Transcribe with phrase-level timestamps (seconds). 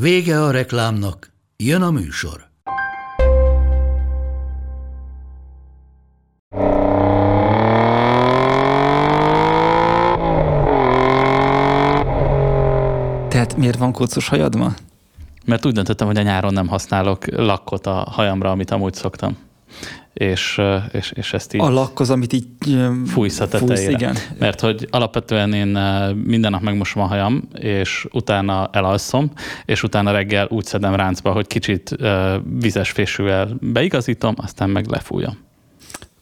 [0.00, 2.48] Vége a reklámnak, jön a műsor.
[13.28, 14.74] Tehát miért van kócos hajad ma?
[15.44, 19.38] Mert úgy döntöttem, hogy a nyáron nem használok lakkot a hajamra, amit amúgy szoktam.
[20.18, 20.60] És,
[20.92, 21.60] és, és ezt így...
[21.60, 22.46] A lakk az, amit így
[23.06, 23.76] fújsz a tetejére.
[23.76, 24.16] Fújsz, igen.
[24.38, 25.66] Mert hogy alapvetően én
[26.24, 29.30] minden nap megmosom a hajam, és utána elalszom,
[29.64, 31.96] és utána reggel úgy szedem ráncba, hogy kicsit
[32.60, 35.45] vizes fésűvel beigazítom, aztán meg lefújom.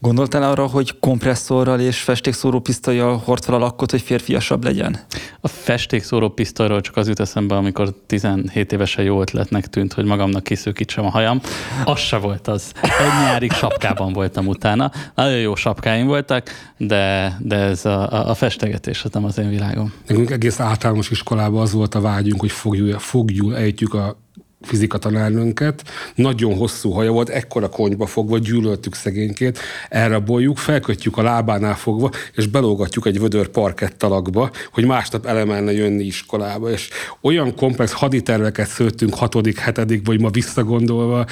[0.04, 5.00] Gondoltál arra, hogy kompresszorral és festékszóró pisztolyjal hord fel a lakkot, hogy férfiasabb legyen?
[5.40, 10.42] A festékszóró pisztolyról csak az jut eszembe, amikor 17 évesen jó ötletnek tűnt, hogy magamnak
[10.42, 11.40] kiszűkítsem a hajam.
[11.84, 12.72] Az se volt az.
[12.82, 14.90] Egy nyárig sapkában voltam utána.
[15.14, 19.92] Nagyon jó sapkáim voltak, de, de ez a, a festegetés az nem az én világom.
[20.06, 24.16] Nekünk egész általános iskolában az volt a vágyunk, hogy fogjul, fogjul ejtjük a
[24.64, 25.82] fizika tanárnőnket,
[26.14, 32.46] nagyon hosszú haja volt, ekkora konyba fogva, gyűlöltük szegénykét, elraboljuk, felkötjük a lábánál fogva, és
[32.46, 36.88] belógatjuk egy vödör parkett talakba, hogy másnap elemelne jönni iskolába, és
[37.20, 41.26] olyan komplex haditerveket szőttünk hatodik, hetedik, vagy ma visszagondolva,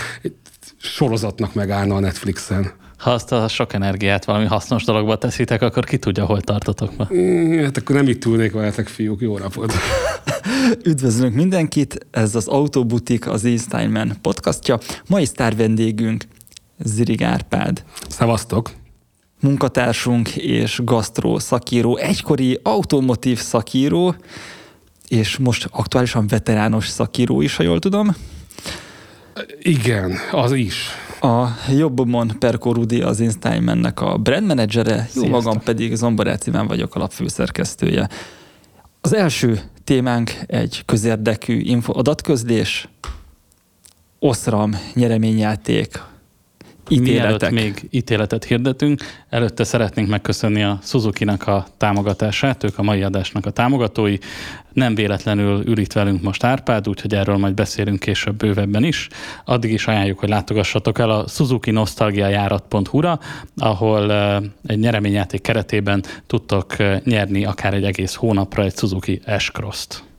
[0.77, 5.99] sorozatnak megállna a Netflixen ha azt a sok energiát valami hasznos dologba teszitek, akkor ki
[5.99, 7.09] tudja, hol tartotok ma.
[7.63, 9.21] Hát akkor nem itt ülnék veletek, fiúk.
[9.21, 9.73] Jó napot!
[10.91, 14.79] Üdvözlünk mindenkit, ez az Autobutik, az Einsteinman podcastja.
[15.07, 16.25] Mai sztár vendégünk
[16.79, 17.85] Zirig Árpád.
[18.09, 18.71] Szevasztok!
[19.41, 24.15] Munkatársunk és gasztró szakíró, egykori automotív szakíró,
[25.09, 28.17] és most aktuálisan veterános szakíró is, ha jól tudom.
[29.63, 30.89] Igen, az is.
[31.23, 36.95] A jobbomon Perko Rudi az Instagramnek a brand managere, jó magam pedig Zomborát Iván vagyok
[36.95, 38.09] a lapfőszerkesztője.
[39.01, 42.89] Az első témánk egy közérdekű info adatközlés,
[44.19, 46.03] Oszram nyereményjáték
[46.89, 47.51] ítéletek.
[47.51, 53.47] Mielőtt még ítéletet hirdetünk, előtte szeretnénk megköszönni a Suzuki-nak a támogatását, ők a mai adásnak
[53.47, 54.17] a támogatói.
[54.73, 59.09] Nem véletlenül ül itt velünk most Árpád, úgyhogy erről majd beszélünk később bővebben is.
[59.45, 63.19] Addig is ajánljuk, hogy látogassatok el a Suzuki Nostalgiajárat.hu-ra,
[63.57, 64.13] ahol
[64.67, 70.12] egy nyereményjáték keretében tudtok nyerni akár egy egész hónapra egy Suzuki S-Cross-t.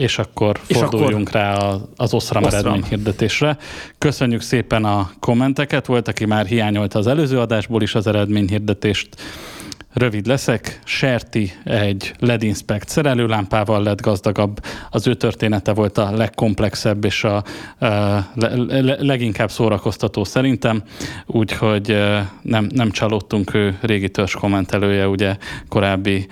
[0.00, 3.56] És akkor és forduljunk akkor rá az Oszram, Oszram hirdetésre.
[3.98, 5.86] Köszönjük szépen a kommenteket.
[5.86, 9.08] Volt, aki már hiányolta az előző adásból is az eredményhirdetést.
[9.92, 10.80] Rövid leszek.
[10.84, 14.64] Serti egy LED Inspect szerelőlámpával lett gazdagabb.
[14.90, 17.44] Az ő története volt a legkomplexebb és a, a
[18.34, 20.82] le, le, leginkább szórakoztató szerintem,
[21.26, 21.98] úgyhogy
[22.42, 25.36] nem, nem csalódtunk ő régi törzs kommentelője, ugye
[25.68, 26.26] korábbi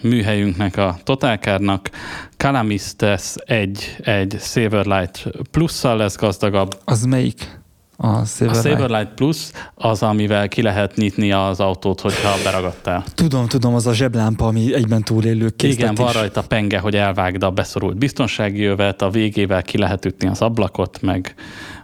[0.00, 1.90] műhelyünknek, a Totálkárnak.
[2.36, 6.78] Calamistes egy, egy Saverlight plusszal lesz gazdagabb.
[6.84, 7.61] Az melyik?
[8.04, 8.64] A Saberlight.
[8.64, 13.04] a Saberlight Plus az, amivel ki lehet nyitni az autót, hogyha beragadtál.
[13.14, 17.42] Tudom, tudom, az a zseblámpa, ami egyben túlélő készlet Igen, van rajta penge, hogy elvágd
[17.42, 21.34] a beszorult biztonsági jövet, a végével ki lehet ütni az ablakot, meg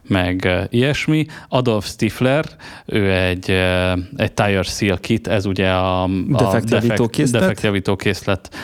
[0.09, 1.27] meg ilyesmi.
[1.49, 2.45] Adolf Stifler,
[2.87, 3.51] ő egy,
[4.17, 8.57] egy Tire Seal Kit, ez ugye a, a defektjavító készlet, defektjavító készlet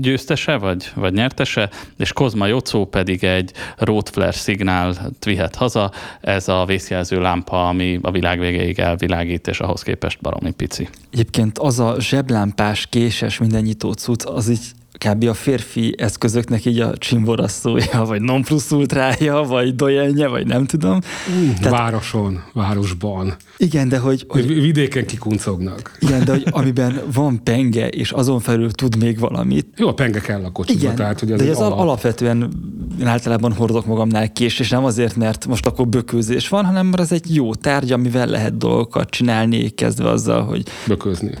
[0.00, 6.48] győztese, vagy, vagy nyertese, és Kozma Jocó pedig egy Road Flare szignál vihet haza, ez
[6.48, 10.88] a vészjelző lámpa, ami a világ végéig elvilágít, és ahhoz képest baromi pici.
[11.10, 14.70] Egyébként az a zseblámpás, késes, minden nyitó cucc, az így
[15.02, 15.24] kb.
[15.24, 20.94] a férfi eszközöknek így a csimborasszója, vagy non plus ultrája, vagy dojenje, vagy nem tudom.
[20.94, 23.34] Uh, Tehát, városon, városban.
[23.56, 24.46] Igen, de hogy, hogy...
[24.46, 25.96] Vidéken kikuncognak.
[26.00, 29.66] Igen, de hogy amiben van penge, és azon felül tud még valamit.
[29.76, 30.80] Jó, a penge kell a kocsiba.
[30.80, 31.78] Igen, tehát, hogy ez de ez alap.
[31.78, 32.52] alapvetően
[33.00, 37.00] én általában hordok magamnál kés, és nem azért, mert most akkor bökőzés van, hanem mert
[37.00, 40.62] ez egy jó tárgy, amivel lehet dolgokat csinálni, kezdve azzal, hogy...
[40.86, 41.34] Böközni.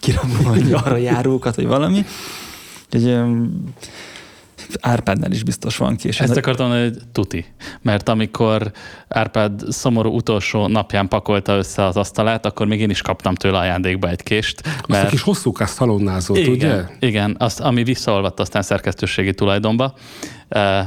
[0.00, 2.04] Kirabolni arra járókat, vagy valami.
[2.90, 3.18] Egy,
[4.80, 6.20] Árpádnál is biztos van kés.
[6.20, 7.44] Ezt akartam mondani, hogy tuti.
[7.82, 8.72] Mert amikor
[9.08, 14.08] Árpád szomorú utolsó napján pakolta össze az asztalát, akkor még én is kaptam tőle ajándékba
[14.08, 14.62] egy kést.
[14.64, 15.02] Mert...
[15.02, 16.84] Azt a kis hosszúkás szalonnázott, igen, ugye?
[16.98, 19.94] Igen, azt, ami visszaolvadt aztán szerkesztőségi tulajdonba,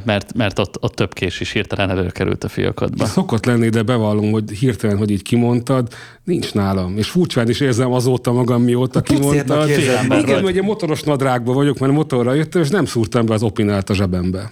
[0.04, 3.06] mert, mert ott, ott több kés is hirtelen előkerült a fiókodba.
[3.06, 5.88] Szokott lenni, de bevallom, hogy hirtelen, hogy így kimondtad,
[6.24, 6.98] nincs nálam.
[6.98, 9.70] És furcsán is érzem azóta magam, mióta kimondtad.
[10.20, 13.90] Igen, hogy egy motoros nadrágban vagyok, mert motorra jöttem, és nem szúrtam be az opinált
[13.90, 14.52] a zsebembe.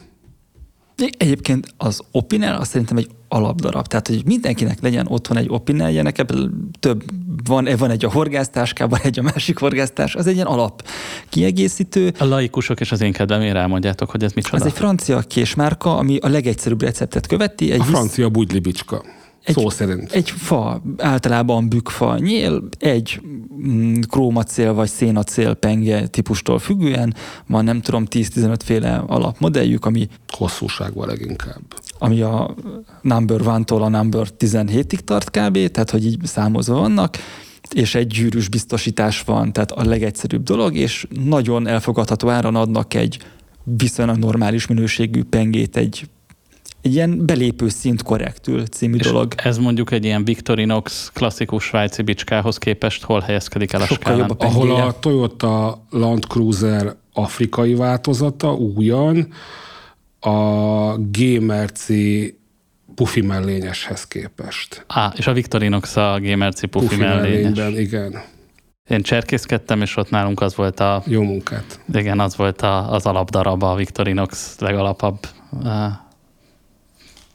[1.17, 3.87] Egyébként az Opinel azt szerintem egy alapdarab.
[3.87, 6.25] Tehát, hogy mindenkinek legyen otthon egy Opinelje, nekem
[6.79, 7.03] több
[7.43, 10.87] van, van egy a horgásztáskában, egy a másik horgásztás, az egy ilyen alap
[11.29, 12.13] kiegészítő.
[12.19, 14.57] A laikusok és az én kedvemére elmondjátok, hogy ez micsoda.
[14.57, 17.71] Az egy francia késmárka, ami a legegyszerűbb receptet követi.
[17.71, 19.03] Egy a francia bugylibicska.
[19.47, 20.11] Egy, Szó szerint.
[20.11, 23.21] Egy fa, általában bükfa nyél, egy
[23.67, 27.13] mm, krómacél vagy szénacél penge típustól függően,
[27.47, 30.07] van nem tudom 10-15 féle alapmodelljük, ami...
[30.27, 31.61] Hosszúságban leginkább.
[31.97, 32.55] Ami a
[33.01, 37.17] number one-tól a number 17-ig tart kb, tehát hogy így számozva vannak,
[37.73, 43.19] és egy gyűrűs biztosítás van, tehát a legegyszerűbb dolog, és nagyon elfogadható áron adnak egy
[43.63, 46.09] viszonylag normális minőségű pengét egy
[46.87, 49.33] egy ilyen belépő szint korrektül című És dolog.
[49.37, 54.27] ez mondjuk egy ilyen Victorinox klasszikus svájci bicskához képest hol helyezkedik el a Sokkal skálán?
[54.27, 59.27] jobb a Ahol a Toyota Land Cruiser afrikai változata újan
[60.19, 60.29] a
[60.97, 62.37] G-Merci
[62.95, 64.83] pufi mellényeshez képest.
[64.87, 67.41] Á, és a Victorinox a Gamerci pufi, Pufi mellényes.
[67.57, 68.21] mellényben, igen.
[68.89, 71.79] Én cserkészkedtem, és ott nálunk az volt a, Jó munkát.
[71.93, 75.17] igen, az volt a, az alapdarab, a Victorinox legalapabb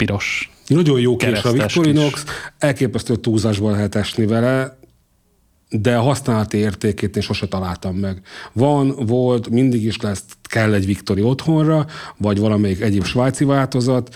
[0.05, 0.51] piros.
[0.67, 2.25] Nagyon jó kés a Victorinox,
[2.59, 4.79] elképesztő túlzásban lehet esni vele,
[5.71, 8.21] de a használati értékét én sose találtam meg.
[8.53, 14.15] Van, volt, mindig is lesz, kell egy Victori otthonra, vagy valamelyik egyéb svájci változat,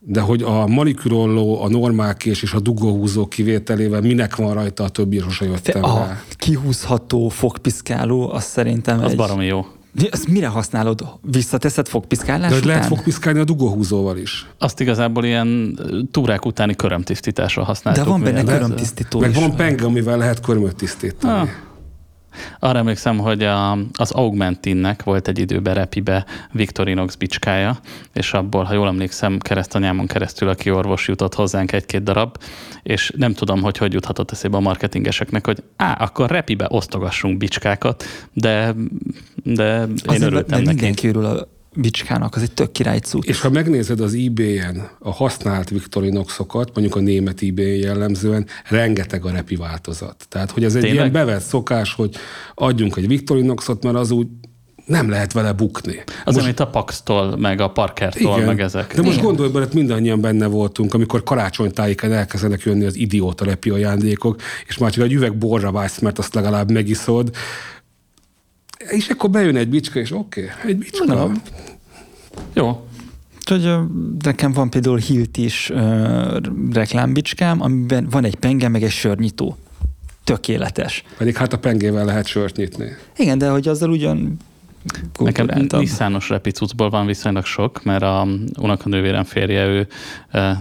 [0.00, 4.88] de hogy a manikürolló, a normál kés és a dugóhúzó kivételével minek van rajta, a
[4.88, 6.22] többi sose jöttem A rá.
[6.36, 9.16] kihúzható fogpiszkáló, az szerintem Az egy...
[9.16, 9.66] baromi jó.
[10.10, 11.04] Azt mire használod?
[11.22, 12.68] Visszateszed fogpiszkálás De hogy után?
[12.74, 14.46] lehet fogpiszkálni a dugóhúzóval is.
[14.58, 15.78] Azt igazából ilyen
[16.10, 18.04] túrák utáni körömtisztításra használtuk.
[18.04, 19.36] De van benne körömtisztító Meg is.
[19.36, 21.32] van penge, amivel lehet körmöt tisztítani.
[21.40, 21.48] Ah.
[22.58, 27.78] Arra emlékszem, hogy a, az Augmentinnek volt egy időben repibe Victorinox bicskája,
[28.12, 32.36] és abból, ha jól emlékszem, keresztanyámon keresztül a kiorvos jutott hozzánk egy-két darab,
[32.82, 38.04] és nem tudom, hogy hogy juthatott eszébe a marketingeseknek, hogy á, akkor repibe osztogassunk bicskákat,
[38.32, 38.74] de,
[39.44, 40.64] de én Azért, örültem mert neki.
[40.64, 41.48] mindenki örül a
[41.80, 43.28] bicskának, az egy tök király cucc.
[43.28, 49.30] És ha megnézed az eBay-en a használt Victorinoxokat, mondjuk a német eBay jellemzően, rengeteg a
[49.30, 50.26] repi változat.
[50.28, 50.98] Tehát, hogy ez egy Tényleg?
[50.98, 52.16] ilyen bevett szokás, hogy
[52.54, 54.26] adjunk egy Victorinoxot, mert az úgy
[54.88, 56.02] nem lehet vele bukni.
[56.24, 58.94] Az, amit a Pax-tól, meg a Parkertól, meg ezek.
[58.94, 59.24] De most Igen.
[59.24, 64.90] gondolj bele, mindannyian benne voltunk, amikor karácsonytájéken elkezdenek jönni az idióta repi ajándékok, és már
[64.90, 67.30] csak egy üveg borra vágysz, mert azt legalább megiszod.
[68.78, 71.04] És akkor bejön egy bicska, és oké, okay, egy bicska.
[71.04, 71.32] Na.
[72.52, 72.88] Jó,
[73.50, 73.74] Úgyhogy
[74.22, 76.38] nekem van például Hilt is ö,
[76.72, 79.56] reklámbicskám, amiben van egy penge, meg egy sörnyitó.
[80.24, 81.04] Tökéletes.
[81.16, 82.96] Pedig hát a pengével lehet sört nyitni.
[83.16, 84.36] Igen, de hogy azzal ugyan
[85.18, 85.66] Nekem.
[85.68, 88.26] Nissanos repicucból van viszonylag sok, mert a
[88.58, 89.86] unokanővérem férje, ő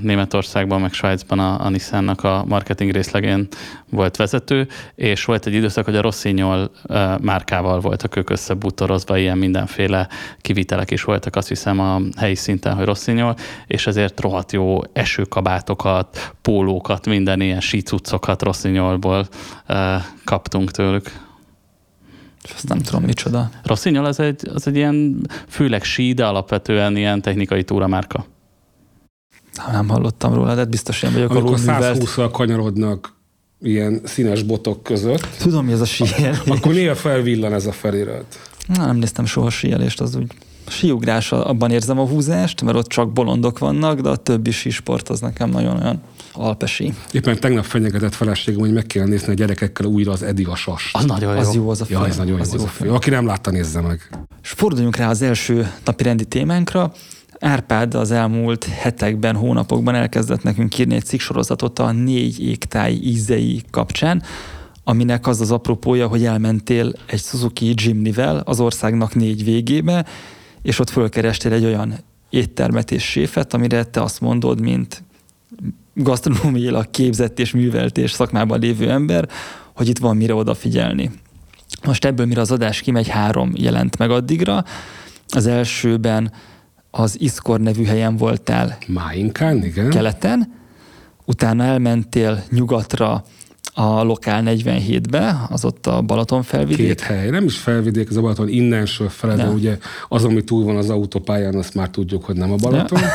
[0.02, 3.48] Németországban, meg Svájcban a, a Nissannak a marketing részlegén
[3.90, 6.72] volt vezető, és volt egy időszak, hogy a Rossignol
[7.22, 10.08] márkával voltak ők összebútorozva, ilyen mindenféle
[10.42, 13.36] kivitelek is voltak, azt hiszem a helyi szinten, hogy Rossignol,
[13.68, 19.28] és ezért rohadt jó esőkabátokat, pólókat, minden ilyen sícuccokat Rossignolból
[20.24, 21.26] kaptunk tőlük.
[22.56, 23.50] Azt nem tudom micsoda.
[23.64, 28.26] Rossignol az egy, az egy ilyen főleg sí, de alapvetően ilyen technikai túramárka.
[29.56, 32.04] Ha nem hallottam róla, de biztos én vagyok Amikor alul művelt.
[32.04, 33.16] 120-al kanyarodnak
[33.62, 36.40] ilyen színes botok között, Tudom, mi ez a síelés.
[36.46, 38.40] akkor néha felvillan ez a felirat.
[38.68, 40.32] Na, nem néztem soha síelést, az úgy
[40.68, 45.20] síugrás, abban érzem a húzást, mert ott csak bolondok vannak, de a többi sísport az
[45.20, 46.02] nekem nagyon olyan
[46.38, 46.94] alpesi.
[47.12, 50.96] Éppen tegnap fenyegetett feleségem, hogy meg kell nézni a gyerekekkel újra az Edi a sast.
[50.96, 51.40] Az nagyon jó.
[51.40, 52.02] Az jó az a film.
[52.02, 52.84] Ja, ez nagyon jó, az az jó a film.
[52.84, 52.96] film.
[52.96, 54.10] Aki nem látta, nézze meg.
[54.44, 56.92] És forduljunk rá az első napi rendi témánkra.
[57.40, 64.24] Árpád az elmúlt hetekben, hónapokban elkezdett nekünk írni egy cikksorozatot a négy égtáj ízei kapcsán,
[64.84, 70.06] aminek az az apropója, hogy elmentél egy Suzuki Jimny-vel az országnak négy végébe,
[70.62, 71.94] és ott fölkerestél egy olyan
[72.30, 75.04] éttermet és séfet, amire te azt mondod, mint
[76.04, 79.30] gasztronómiailag képzett és művelt és szakmában lévő ember,
[79.76, 81.12] hogy itt van mire odafigyelni.
[81.86, 84.64] Most ebből, mire az adás kimegy, három jelent meg addigra.
[85.28, 86.32] Az elsőben
[86.92, 88.78] az Iszkor nevű helyen voltál.
[88.88, 89.90] Máinkán, igen.
[89.90, 90.54] Keleten,
[91.26, 93.24] utána elmentél nyugatra
[93.74, 96.86] a Lokál 47-be, az ott a Balaton felvidék.
[96.86, 99.78] Két hely, nem is felvidék, az a Balaton innensől fele, de ugye
[100.08, 103.00] az, ami túl van az autópályán, azt már tudjuk, hogy nem a Balaton.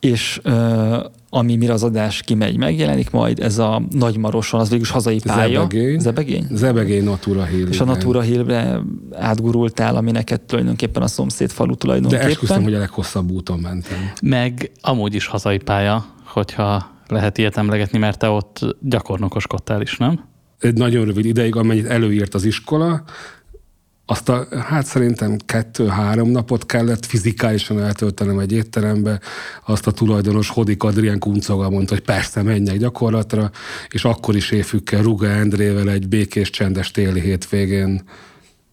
[0.00, 0.40] És
[1.30, 5.60] ami mire az adás kimegy, megjelenik majd, ez a Nagymaroson, az végülis hazai pálya.
[5.60, 5.98] Zebegény.
[5.98, 6.46] Zebegény?
[6.50, 7.68] Zebegény Natura Hill.
[7.68, 8.80] És a Natura Hillre
[9.12, 12.24] átgurultál, ami neked tulajdonképpen a szomszéd falu tulajdonképpen.
[12.24, 13.98] De esküszöm, hogy a leghosszabb úton mentem.
[14.22, 20.28] Meg amúgy is hazai pálya, hogyha lehet ilyet emlegetni, mert te ott gyakornokoskodtál is, nem?
[20.58, 23.02] Egy nagyon rövid ideig, amennyit előírt az iskola,
[24.10, 29.20] azt a, hát szerintem kettő-három napot kellett fizikálisan eltöltenem egy étterembe,
[29.66, 33.50] azt a tulajdonos Hodik Adrián Kuncoga mondta, hogy persze menjek gyakorlatra,
[33.88, 38.02] és akkor is évükkel Ruga Endrével egy békés, csendes téli hétvégén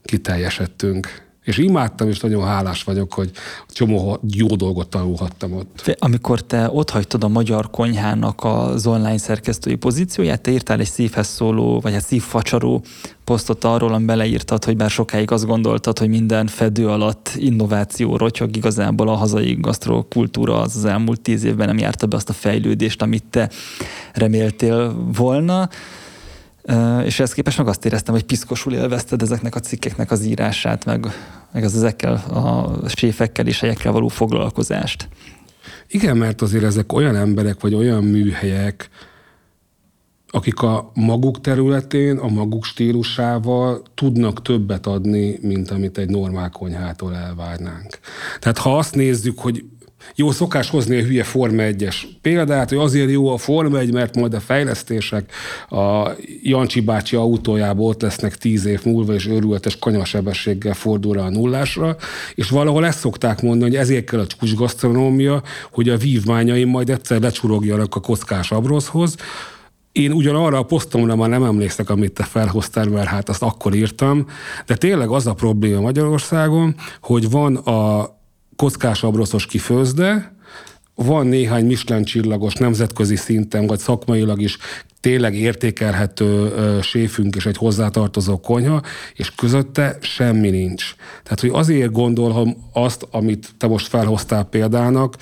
[0.04, 3.32] kiteljesedtünk és imádtam, és nagyon hálás vagyok, hogy
[3.68, 5.96] csomó jó dolgot tanulhattam ott.
[6.00, 11.28] Amikor te ott hagytad a Magyar Konyhának az online szerkesztői pozícióját, te írtál egy szívhez
[11.28, 12.84] szóló, vagy egy szívfacsaró
[13.24, 18.56] posztot arról, amiben leírtad, hogy bár sokáig azt gondoltad, hogy minden fedő alatt innováció rotyog,
[18.56, 23.02] igazából a hazai gasztrokultúra az az elmúlt tíz évben nem járta be azt a fejlődést,
[23.02, 23.50] amit te
[24.14, 25.70] reméltél volna
[27.06, 31.08] és ezt képest meg azt éreztem, hogy piszkosul élvezted ezeknek a cikkeknek az írását, meg,
[31.52, 35.10] meg az ezekkel a séfekkel és helyekkel való foglalkozást.
[35.88, 38.90] Igen, mert azért ezek olyan emberek, vagy olyan műhelyek,
[40.30, 47.16] akik a maguk területén, a maguk stílusával tudnak többet adni, mint amit egy normál konyhától
[47.16, 48.00] elvárnánk.
[48.40, 49.66] Tehát ha azt nézzük, hogy
[50.16, 54.16] jó szokás hozni a hülye Forma 1-es példát, hogy azért jó a Forma 1, mert
[54.16, 55.32] majd a fejlesztések
[55.70, 56.10] a
[56.42, 61.96] Jancsi bácsi autójából ott lesznek tíz év múlva, és őrületes kanyasebességgel fordul rá a nullásra,
[62.36, 67.22] és valahol ezt szokták mondani, hogy ezért kell a csúcsgasztronómia, hogy a vívmányaim majd egyszer
[67.22, 69.16] lecsurogjanak a kockás abroszhoz,
[69.98, 73.74] én ugyan arra a posztomra már nem emlékszek, amit te felhoztál, mert hát azt akkor
[73.76, 74.26] írtam,
[74.66, 78.10] de tényleg az a probléma Magyarországon, hogy van a
[78.58, 80.36] kockás abroszos kifőzde,
[80.96, 84.58] van néhány Michelin csillagos nemzetközi szinten, vagy szakmailag is
[85.00, 88.82] tényleg értékelhető séfünk és egy hozzátartozó konyha,
[89.14, 90.96] és közötte semmi nincs.
[91.24, 95.16] Tehát, hogy azért gondolom azt, amit te most felhoztál példának,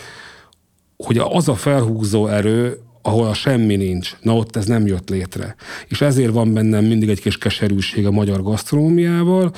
[0.98, 5.56] hogy az a felhúzó erő, ahol a semmi nincs, na ott ez nem jött létre.
[5.88, 9.52] És ezért van bennem mindig egy kis keserűség a magyar gasztronómiával,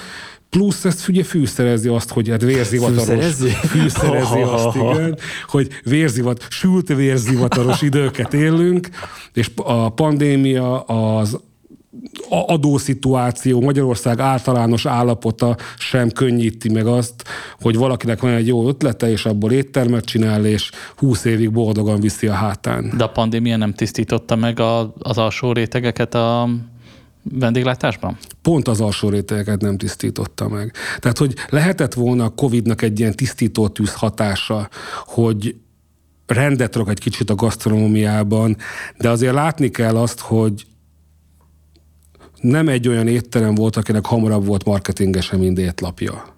[0.49, 3.05] Plusz ezt ugye fűszerezi azt, hogy hát vérzivataros.
[3.05, 3.49] Fűszerezi?
[3.49, 8.89] Fűszerezi azt, igen, hogy vérzivat, sült vérzivataros időket élünk,
[9.33, 11.37] és a pandémia, az
[12.29, 17.23] adószituáció, Magyarország általános állapota sem könnyíti meg azt,
[17.61, 22.27] hogy valakinek van egy jó ötlete, és abból éttermet csinál, és húsz évig boldogan viszi
[22.27, 22.93] a hátán.
[22.97, 26.49] De a pandémia nem tisztította meg a, az alsó rétegeket a
[27.31, 28.17] vendéglátásban?
[28.41, 30.73] Pont az alsó rétegeket nem tisztította meg.
[30.99, 34.69] Tehát, hogy lehetett volna a Covid-nak egy ilyen tisztító tűz hatása,
[35.05, 35.55] hogy
[36.25, 38.57] rendet rak egy kicsit a gasztronómiában,
[38.97, 40.65] de azért látni kell azt, hogy
[42.41, 46.35] nem egy olyan étterem volt, akinek hamarabb volt marketingesen, mint étlapja.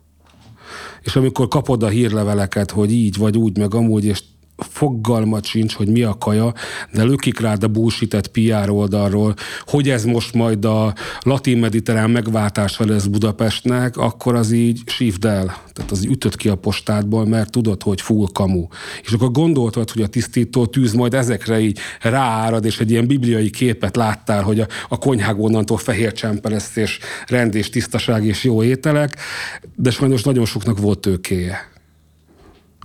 [1.01, 4.23] És amikor kapod a hírleveleket, hogy így vagy úgy, meg amúgy, és
[4.59, 6.53] fogalmat sincs, hogy mi a kaja,
[6.93, 9.33] de lökik rád a bullshit PR oldalról,
[9.65, 15.45] hogy ez most majd a latin-mediterrán megváltása lesz Budapestnek, akkor az így sívd el.
[15.73, 18.67] Tehát az ütött ki a postádból, mert tudod, hogy full kamu.
[19.03, 23.49] És akkor gondoltad, hogy a tisztító tűz majd ezekre így ráárad, és egy ilyen bibliai
[23.49, 28.43] képet láttál, hogy a, a konyhák onnantól fehér csempe lesz, és rend és tisztaság és
[28.43, 29.15] jó ételek,
[29.75, 31.78] de sajnos nagyon soknak volt tőkéje.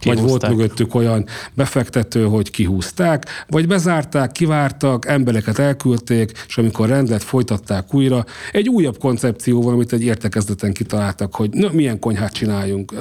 [0.05, 7.23] Vagy volt mögöttük olyan befektető, hogy kihúzták, vagy bezárták, kivártak, embereket elküldték, és amikor rendet
[7.23, 12.93] folytatták újra, egy újabb koncepcióval, amit egy értekezleten kitaláltak, hogy na, milyen konyhát csináljunk,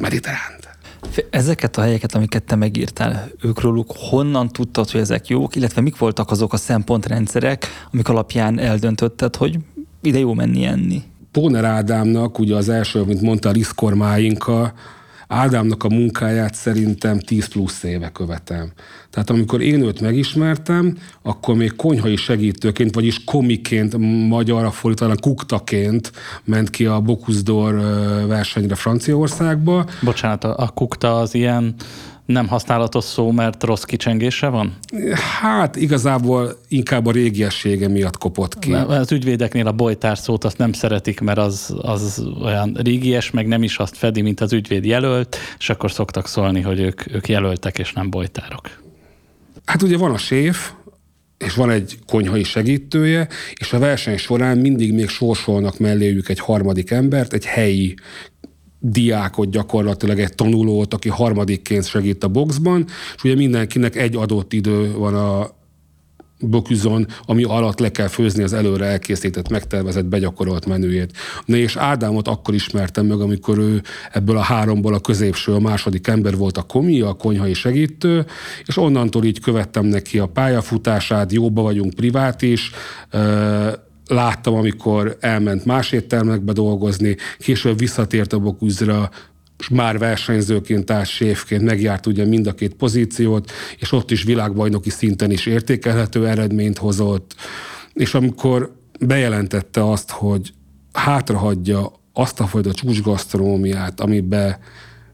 [0.00, 0.70] mediterránt.
[1.30, 5.98] Ezeket a helyeket, amiket te megírtál, ők róluk honnan tudtad, hogy ezek jók, illetve mik
[5.98, 9.58] voltak azok a szempontrendszerek, amik alapján eldöntötted, hogy
[10.02, 11.02] ide jó menni enni?
[11.32, 14.72] Póner Ádámnak, ugye az első, amit mondta, a
[15.32, 18.72] Ádámnak a munkáját szerintem 10 plusz éve követem.
[19.10, 23.96] Tehát amikor én őt megismertem, akkor még konyhai segítőként, vagyis komiként,
[24.28, 26.12] magyarra fordítanak kuktaként
[26.44, 27.52] ment ki a Bocuse
[28.26, 29.86] versenyre Franciaországba.
[30.02, 31.74] Bocsánat, a kukta az ilyen
[32.26, 34.76] nem használatos szó, mert rossz kicsengése van?
[35.40, 38.72] Hát igazából inkább a régiessége miatt kopott ki.
[38.72, 43.62] Az ügyvédeknél a bojtár szót azt nem szeretik, mert az, az olyan régies, meg nem
[43.62, 47.78] is azt fedi, mint az ügyvéd jelölt, és akkor szoktak szólni, hogy ők, ők jelöltek
[47.78, 48.80] és nem bojtárok.
[49.64, 50.72] Hát ugye van a séf,
[51.38, 56.90] és van egy konyhai segítője, és a verseny során mindig még sorsolnak melléjük egy harmadik
[56.90, 57.94] embert, egy helyi
[58.82, 62.84] diákot gyakorlatilag, egy tanulót, aki harmadikként segít a boxban,
[63.16, 65.60] és ugye mindenkinek egy adott idő van a
[66.48, 71.12] boküzon, ami alatt le kell főzni az előre elkészített, megtervezett, begyakorolt menüjét.
[71.44, 76.06] Na és Ádámot akkor ismertem meg, amikor ő ebből a háromból a középső, a második
[76.06, 78.26] ember volt a komi, a konyhai segítő,
[78.66, 82.70] és onnantól így követtem neki a pályafutását, jóba vagyunk privát is,
[84.06, 89.10] láttam, amikor elment más éttermekbe dolgozni, később visszatért a
[89.58, 95.30] és már versenyzőként, társséfként megjárt ugye mind a két pozíciót, és ott is világbajnoki szinten
[95.30, 97.34] is értékelhető eredményt hozott.
[97.92, 100.52] És amikor bejelentette azt, hogy
[100.92, 104.56] hátrahagyja azt a fajta csúcsgasztronómiát, amiben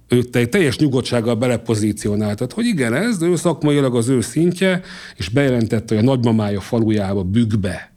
[0.09, 4.81] ő teljes nyugodtsággal belepozícionáltat, hogy igen, ez, ő szakmailag az ő szintje,
[5.17, 7.93] és bejelentette, hogy a nagymamája falujába bükkbe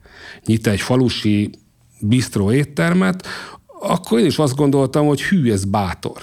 [0.46, 1.50] nyit egy falusi
[2.00, 3.28] bistró éttermet,
[3.82, 6.18] akkor én is azt gondoltam, hogy hű, ez bátor.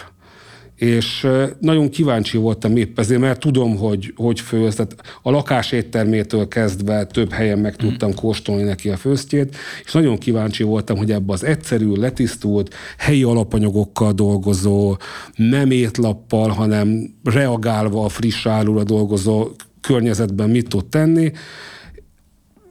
[0.75, 1.27] És
[1.61, 7.05] nagyon kíváncsi voltam épp ezért, mert tudom, hogy hogy főz, tehát a lakás éttermétől kezdve
[7.05, 11.45] több helyen meg tudtam kóstolni neki a főztjét, és nagyon kíváncsi voltam, hogy ebbe az
[11.45, 14.97] egyszerű, letisztult, helyi alapanyagokkal dolgozó,
[15.37, 19.49] nem étlappal, hanem reagálva a friss árulra dolgozó
[19.81, 21.33] környezetben mit tud tenni,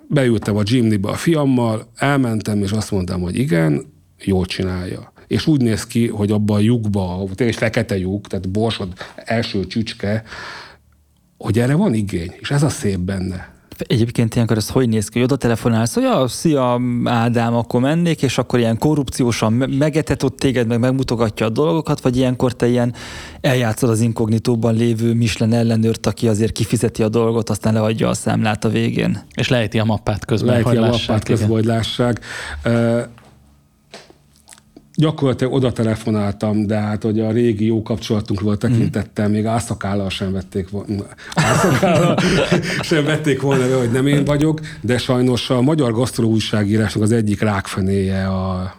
[0.07, 5.11] beültem a gymnibe a fiammal, elmentem, és azt mondtam, hogy igen, jól csinálja.
[5.27, 10.23] És úgy néz ki, hogy abban a lyukba, tényleg fekete lyuk, tehát borsod első csücske,
[11.37, 13.56] hogy erre van igény, és ez a szép benne.
[13.77, 18.21] Egyébként ilyenkor ez hogy néz ki, hogy oda telefonálsz, hogy ja, szia Ádám, akkor mennék,
[18.21, 22.93] és akkor ilyen korrupciósan megetetett téged, meg megmutogatja a dolgokat, vagy ilyenkor te ilyen
[23.41, 28.65] eljátszod az inkognitóban lévő Michelin ellenőrt, aki azért kifizeti a dolgot, aztán leadja a számlát
[28.65, 29.21] a végén.
[29.35, 32.21] És lejti a mappát közben, lejti hogy a mappát közben, hogy lássák
[34.99, 40.69] gyakorlatilag oda telefonáltam, de hát hogy a régi jó kapcsolatunkról tekintettem, még ászakállal sem vették
[40.69, 41.03] volna,
[41.35, 42.17] ászakállal
[42.89, 47.41] sem vették volna, hogy nem én vagyok, de sajnos a magyar gasztró újságírásnak az egyik
[47.41, 48.73] rákfenéje a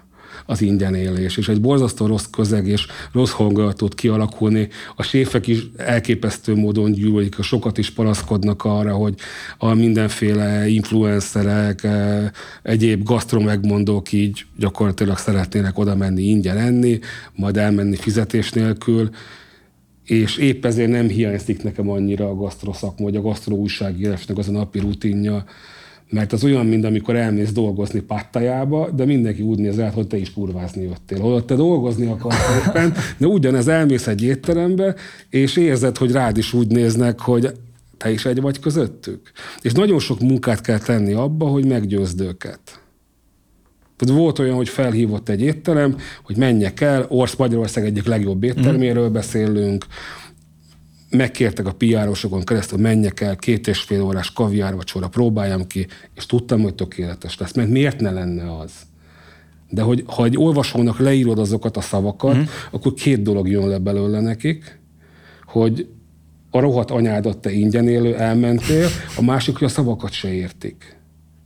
[0.51, 4.69] az ingyen élés, és egy borzasztó rossz közeg és rossz hangulat tud kialakulni.
[4.97, 9.15] A séfek is elképesztő módon gyűlölik, sokat is panaszkodnak arra, hogy
[9.59, 12.33] a mindenféle influencerek, e,
[12.63, 16.99] egyéb gasztromegmondók így gyakorlatilag szeretnének oda menni ingyen enni,
[17.35, 19.11] majd elmenni fizetés nélkül,
[20.05, 24.53] és épp ezért nem hiányzik nekem annyira a gasztroszakma, vagy a gasztro újságírásnak az a
[24.53, 25.45] napi rutinja,
[26.11, 30.17] mert az olyan, mint amikor elmész dolgozni pattajába, de mindenki úgy néz el, hogy te
[30.17, 31.21] is kurvázni jöttél.
[31.21, 34.95] Holott te dolgozni akarsz éppen, de ugyanez elmész egy étterembe,
[35.31, 37.53] és érzed, hogy rád is úgy néznek, hogy
[37.97, 39.31] te is egy vagy közöttük.
[39.61, 42.61] És nagyon sok munkát kell tenni abba, hogy meggyőzd őket.
[43.97, 49.09] Tehát volt olyan, hogy felhívott egy étterem, hogy menjek el, Orsz Magyarország egyik legjobb étterméről
[49.09, 49.87] beszélünk,
[51.11, 56.61] megkértek a piárosokon keresztül, menjek el két és fél órás kaviárvacsora, próbáljam ki, és tudtam,
[56.61, 57.53] hogy tökéletes lesz.
[57.53, 58.73] Mert miért ne lenne az?
[59.71, 62.43] De hogy ha egy olvasónak leírod azokat a szavakat, mm.
[62.71, 64.81] akkor két dolog jön le belőle nekik,
[65.45, 65.89] hogy
[66.51, 70.98] a rohadt anyádat te ingyen élő, elmentél, a másik, hogy a szavakat se értik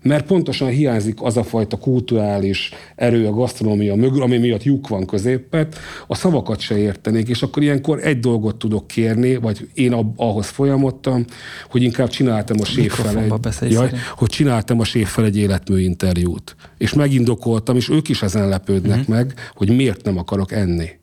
[0.02, 5.06] mert pontosan hiányzik az a fajta kulturális erő a gasztronómia mögül, ami miatt lyuk van
[5.06, 10.46] középet, a szavakat se értenék, és akkor ilyenkor egy dolgot tudok kérni, vagy én ahhoz
[10.46, 11.24] folyamodtam,
[11.70, 13.18] hogy inkább csináltam a séffel
[13.60, 16.56] egy, jaj, hogy csináltam a séffel egy életmű interjút.
[16.78, 19.14] És megindokoltam, és ők is ezen lepődnek uh-huh.
[19.14, 21.00] meg, hogy miért nem akarok enni.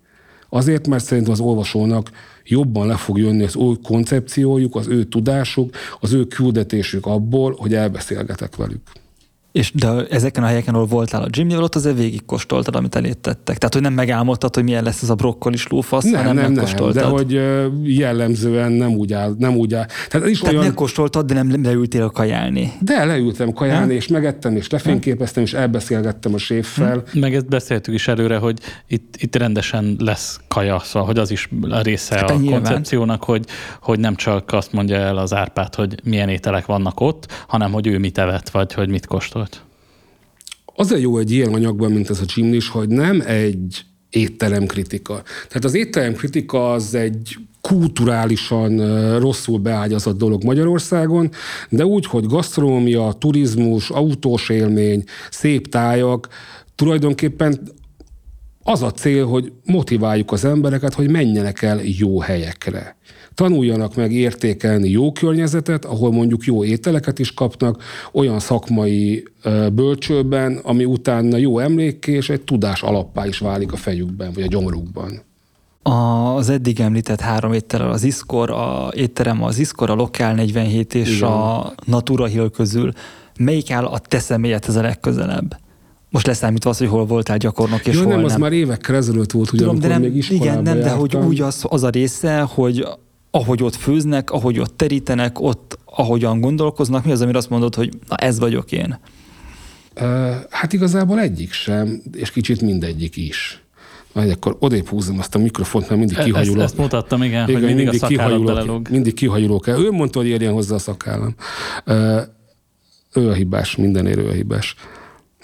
[0.49, 2.09] Azért, mert szerintem az olvasónak
[2.43, 7.73] jobban le fog jönni az ő koncepciójuk, az ő tudásuk, az ő küldetésük abból, hogy
[7.73, 8.81] elbeszélgetek velük.
[9.51, 13.57] És de ezeken a helyeken, ahol voltál a gymnél, ott azért végig kóstoltad, amit elétettek.
[13.57, 16.91] Tehát, hogy nem megálmodtad, hogy milyen lesz ez a brokkolis lófasz, nem, hanem nem, nem,
[16.91, 17.41] de hogy
[17.83, 19.35] jellemzően nem úgy áll.
[19.37, 19.85] Nem úgy áll.
[20.09, 20.65] Tehát, is Tehát olyan...
[20.65, 22.73] megkóstoltad, de nem leültél kajálni.
[22.81, 27.03] De leültem kajálni, és megettem, és lefényképeztem, és elbeszélgettem a séffel.
[27.13, 31.49] Meg ezt beszéltük is előre, hogy itt, itt rendesen lesz kaja, szóval, hogy az is
[31.69, 32.61] a része hát a nyilván.
[32.61, 33.45] koncepciónak, hogy,
[33.81, 37.87] hogy nem csak azt mondja el az árpát, hogy milyen ételek vannak ott, hanem hogy
[37.87, 39.47] ő mit evett, vagy hogy mit kóstol
[40.79, 40.91] javasolt?
[40.91, 45.21] Az a jó egy ilyen anyagban, mint ez a Jimnis, hogy nem egy étterem kritika.
[45.47, 51.31] Tehát az étterem kritika az egy kulturálisan rosszul beágyazott dolog Magyarországon,
[51.69, 56.27] de úgy, hogy gasztronómia, turizmus, autós élmény, szép tájak,
[56.75, 57.59] tulajdonképpen
[58.69, 62.97] az a cél, hogy motiváljuk az embereket, hogy menjenek el jó helyekre.
[63.33, 69.23] Tanuljanak meg értékelni jó környezetet, ahol mondjuk jó ételeket is kapnak, olyan szakmai
[69.73, 74.47] bölcsőben, ami utána jó emlék és egy tudás alappá is válik a fejükben, vagy a
[74.47, 75.21] gyomrukban.
[76.35, 81.17] Az eddig említett három étterem, az Iskor, a étterem az Iskor, a Lokál 47 és
[81.17, 81.29] Igen.
[81.29, 82.91] a Natura Hill közül,
[83.39, 85.57] melyik áll a te személyedhez a legközelebb?
[86.09, 88.25] Most leszámítva az, hogy hol voltál gyakornok, és Jó, hol nem, nem.
[88.25, 91.41] az már évekkel ezelőtt volt, ugye, Tudom, de nem, még Igen, nem, de hogy úgy
[91.41, 92.87] az, az a része, hogy
[93.31, 97.89] ahogy ott főznek, ahogy ott terítenek, ott ahogyan gondolkoznak, mi az, amire azt mondod, hogy
[98.07, 98.99] na ez vagyok én?
[100.49, 103.63] Hát igazából egyik sem, és kicsit mindegyik is.
[104.13, 106.55] Majd akkor odébb húzom azt a mikrofont, mert mindig kihajulok.
[106.55, 109.79] Ezt, ezt mutattam, igen, igen hogy mindig, mindig a kihajulok, Mindig kihajulok el.
[109.79, 111.35] Ő mondta, hogy érjen hozzá a szakállam.
[113.13, 114.75] Ő a hibás, mindenért ő a hibás.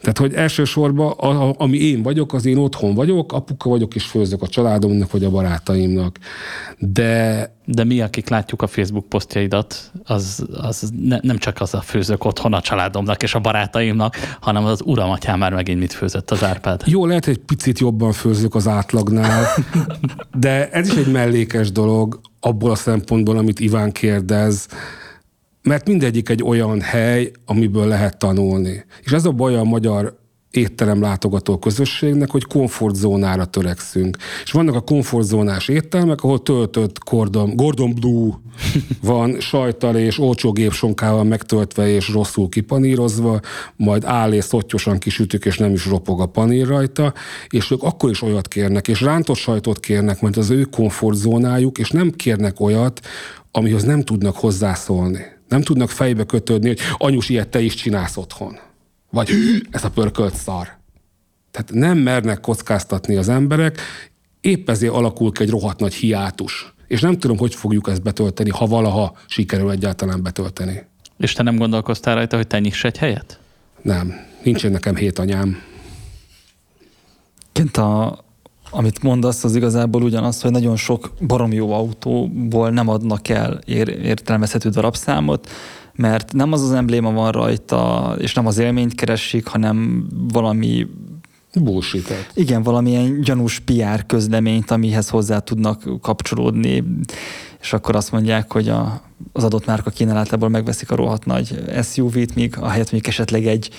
[0.05, 4.03] Tehát, hogy elsősorban, a, a, ami én vagyok, az én otthon vagyok, apuka vagyok, és
[4.03, 6.19] főzök a családomnak, vagy a barátaimnak.
[6.79, 7.53] De...
[7.67, 12.25] De mi, akik látjuk a Facebook posztjaidat, az, az ne, nem csak az a főzök
[12.25, 16.43] otthon a családomnak és a barátaimnak, hanem az uram atyám már megint mit főzött az
[16.43, 16.81] Árpád.
[16.85, 19.45] Jó, lehet, hogy egy picit jobban főzök az átlagnál,
[20.37, 24.67] de ez is egy mellékes dolog abból a szempontból, amit Iván kérdez,
[25.65, 28.85] mert mindegyik egy olyan hely, amiből lehet tanulni.
[29.03, 34.17] És ez a baj a magyar étterem látogató közösségnek, hogy komfortzónára törekszünk.
[34.43, 38.33] És vannak a komfortzónás éttermek, ahol töltött Gordon, Gordon Blue
[39.01, 43.39] van sajtal és olcsó gépsonkával megtöltve és rosszul kipanírozva,
[43.75, 47.13] majd áll és szottyosan kisütük, és nem is ropog a panír rajta,
[47.49, 51.89] és ők akkor is olyat kérnek, és rántott sajtot kérnek, mert az ő komfortzónájuk, és
[51.89, 52.99] nem kérnek olyat,
[53.51, 55.34] amihoz nem tudnak hozzászólni.
[55.47, 58.57] Nem tudnak fejbe kötődni, hogy anyus, ilyet te is csinálsz otthon.
[59.09, 59.29] Vagy
[59.71, 60.77] ez a pörkölt szar.
[61.51, 63.79] Tehát nem mernek kockáztatni az emberek,
[64.41, 66.73] épp ezért alakul ki egy rohadt nagy hiátus.
[66.87, 70.85] És nem tudom, hogy fogjuk ezt betölteni, ha valaha sikerül egyáltalán betölteni.
[71.17, 73.39] És te nem gondolkoztál rajta, hogy te nyiss egy helyet?
[73.81, 74.13] Nem.
[74.43, 75.61] Nincsen nekem hét anyám.
[77.51, 78.24] Kint a,
[78.69, 83.87] amit mondasz, az igazából ugyanaz, hogy nagyon sok barom jó autóból nem adnak el ér,
[83.87, 85.49] értelmezhető darabszámot,
[85.95, 90.87] mert nem az az embléma van rajta, és nem az élményt keresik, hanem valami
[91.61, 96.83] bullshit Igen, valamilyen gyanús PR közleményt, amihez hozzá tudnak kapcsolódni,
[97.61, 99.01] és akkor azt mondják, hogy a,
[99.33, 103.69] az adott márka kínálatából megveszik a rohadt nagy SUV-t, míg ahelyett mondjuk esetleg egy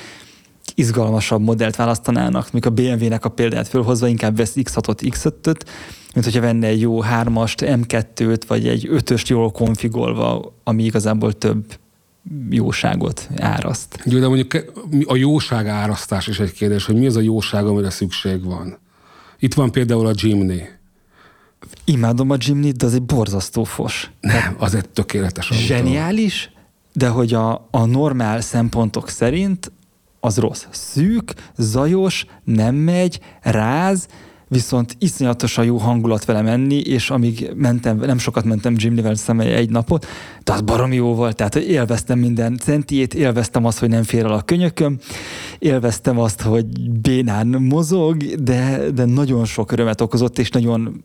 [0.75, 5.65] izgalmasabb modellt választanának, míg a BMW-nek a példát fölhozva inkább vesz X6-ot, X5-öt,
[6.15, 11.65] mint hogyha venne egy jó 3-ast, M2-t, vagy egy 5-öst jól konfigolva, ami igazából több
[12.51, 14.03] jóságot áraszt.
[14.05, 14.65] Jó, de mondjuk
[15.07, 18.79] a jóság árasztás is egy kérdés, hogy mi az a jóság, amire szükség van.
[19.39, 20.63] Itt van például a Jimny.
[21.85, 24.11] Imádom a Jimny, de az egy borzasztó fos.
[24.21, 25.63] Nem, az egy tökéletes autó.
[25.63, 26.51] Zseniális,
[26.93, 29.73] de hogy a, a normál szempontok szerint
[30.21, 30.67] az rossz.
[30.71, 34.07] Szűk, zajos, nem megy, ráz,
[34.49, 39.71] viszont iszonyatosan jó hangulat vele menni, és amíg mentem, nem sokat mentem Jimny-vel szemelye egy
[39.71, 40.07] napot,
[40.45, 44.33] de az baromi jó volt, tehát élveztem minden centiét, élveztem azt, hogy nem fér el
[44.33, 44.99] a könyököm,
[45.59, 51.01] élveztem azt, hogy bénán mozog, de, de nagyon sok örömet okozott, és nagyon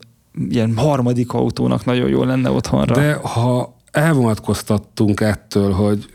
[0.48, 2.94] ilyen harmadik autónak nagyon jó lenne otthonra.
[2.94, 6.06] De ha elvonatkoztattunk ettől, hogy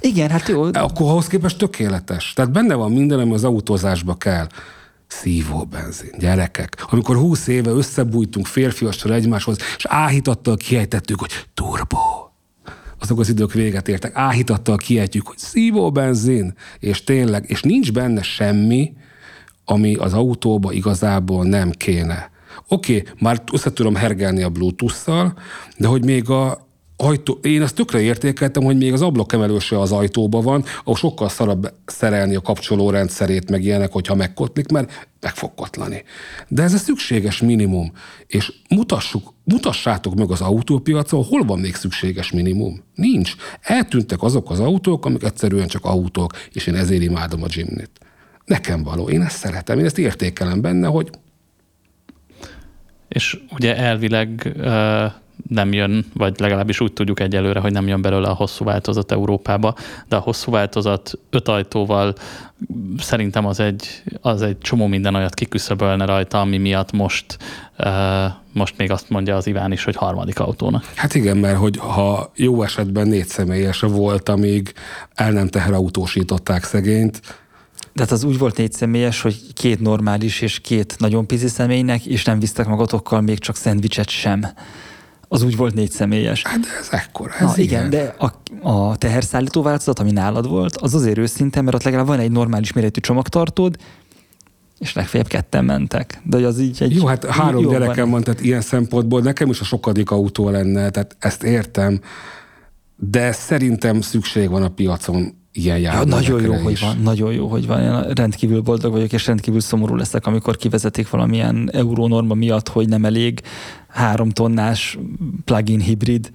[0.00, 0.62] igen, hát jó.
[0.62, 2.32] Akkor ahhoz képest tökéletes.
[2.32, 4.46] Tehát benne van minden, ami az autózásba kell.
[5.06, 6.86] Szívó benzin, gyerekek.
[6.90, 11.98] Amikor húsz éve összebújtunk férfiassal egymáshoz, és áhítattal kiejtettük, hogy turbo.
[13.00, 14.16] Azok az idők véget értek.
[14.16, 18.92] Áhítattal kiejtjük, hogy szívó benzin, és tényleg, és nincs benne semmi,
[19.64, 22.30] ami az autóba igazából nem kéne.
[22.68, 25.38] Oké, okay, már össze tudom hergelni a Bluetooth-szal,
[25.76, 26.65] de hogy még a,
[26.96, 31.72] ajtó, én ezt tökre értékeltem, hogy még az ablakemelőse az ajtóban van, ahol sokkal szarabb
[31.86, 36.04] szerelni a kapcsoló rendszerét, meg ilyenek, hogyha megkotlik, mert meg fog kotlani.
[36.48, 37.92] De ez a szükséges minimum,
[38.26, 42.82] és mutassuk, mutassátok meg az autópiacon, hol van még szükséges minimum.
[42.94, 43.34] Nincs.
[43.60, 47.90] Eltűntek azok az autók, amik egyszerűen csak autók, és én ezért imádom a Jimnyt.
[48.44, 51.10] Nekem való, én ezt szeretem, én ezt értékelem benne, hogy
[53.08, 54.56] és ugye elvileg
[55.48, 59.74] nem jön, vagy legalábbis úgy tudjuk egyelőre, hogy nem jön belőle a hosszú változat Európába,
[60.08, 62.14] de a hosszú változat öt ajtóval
[62.98, 67.36] szerintem az egy, az egy csomó minden olyat kiküszöbölne rajta, ami miatt most,
[68.52, 70.84] most még azt mondja az Iván is, hogy harmadik autónak.
[70.94, 74.72] Hát igen, mert hogy ha jó esetben négy személyes volt, amíg
[75.14, 77.20] el nem teherautósították szegényt,
[77.96, 82.06] de hát az úgy volt négy személyes, hogy két normális és két nagyon pizi személynek,
[82.06, 84.46] és nem visztek magatokkal még csak szendvicset sem.
[85.28, 86.42] Az úgy volt négy személyes.
[86.42, 87.32] Hát de ez ekkora.
[87.32, 88.32] Ez Na, igen, de a,
[88.70, 92.72] a teherszállító változat, ami nálad volt, az azért őszinte, mert ott legalább van egy normális
[92.72, 93.76] méretű csomagtartód,
[94.78, 96.20] és legfeljebb ketten mentek.
[96.24, 96.94] De az így egy...
[96.94, 100.50] Jó, hát három jó gyerekem van, van, tehát ilyen szempontból nekem is a sokadik autó
[100.50, 102.00] lenne, tehát ezt értem,
[102.96, 106.60] de szerintem szükség van a piacon ilyen ja, Nagyon jó, is.
[106.60, 107.80] hogy van, nagyon jó, hogy van.
[107.82, 113.04] Én rendkívül boldog vagyok, és rendkívül szomorú leszek, amikor kivezetik valamilyen eurónorma miatt, hogy nem
[113.04, 113.40] elég
[113.96, 114.98] három tonnás
[115.44, 116.30] plug-in hibrid.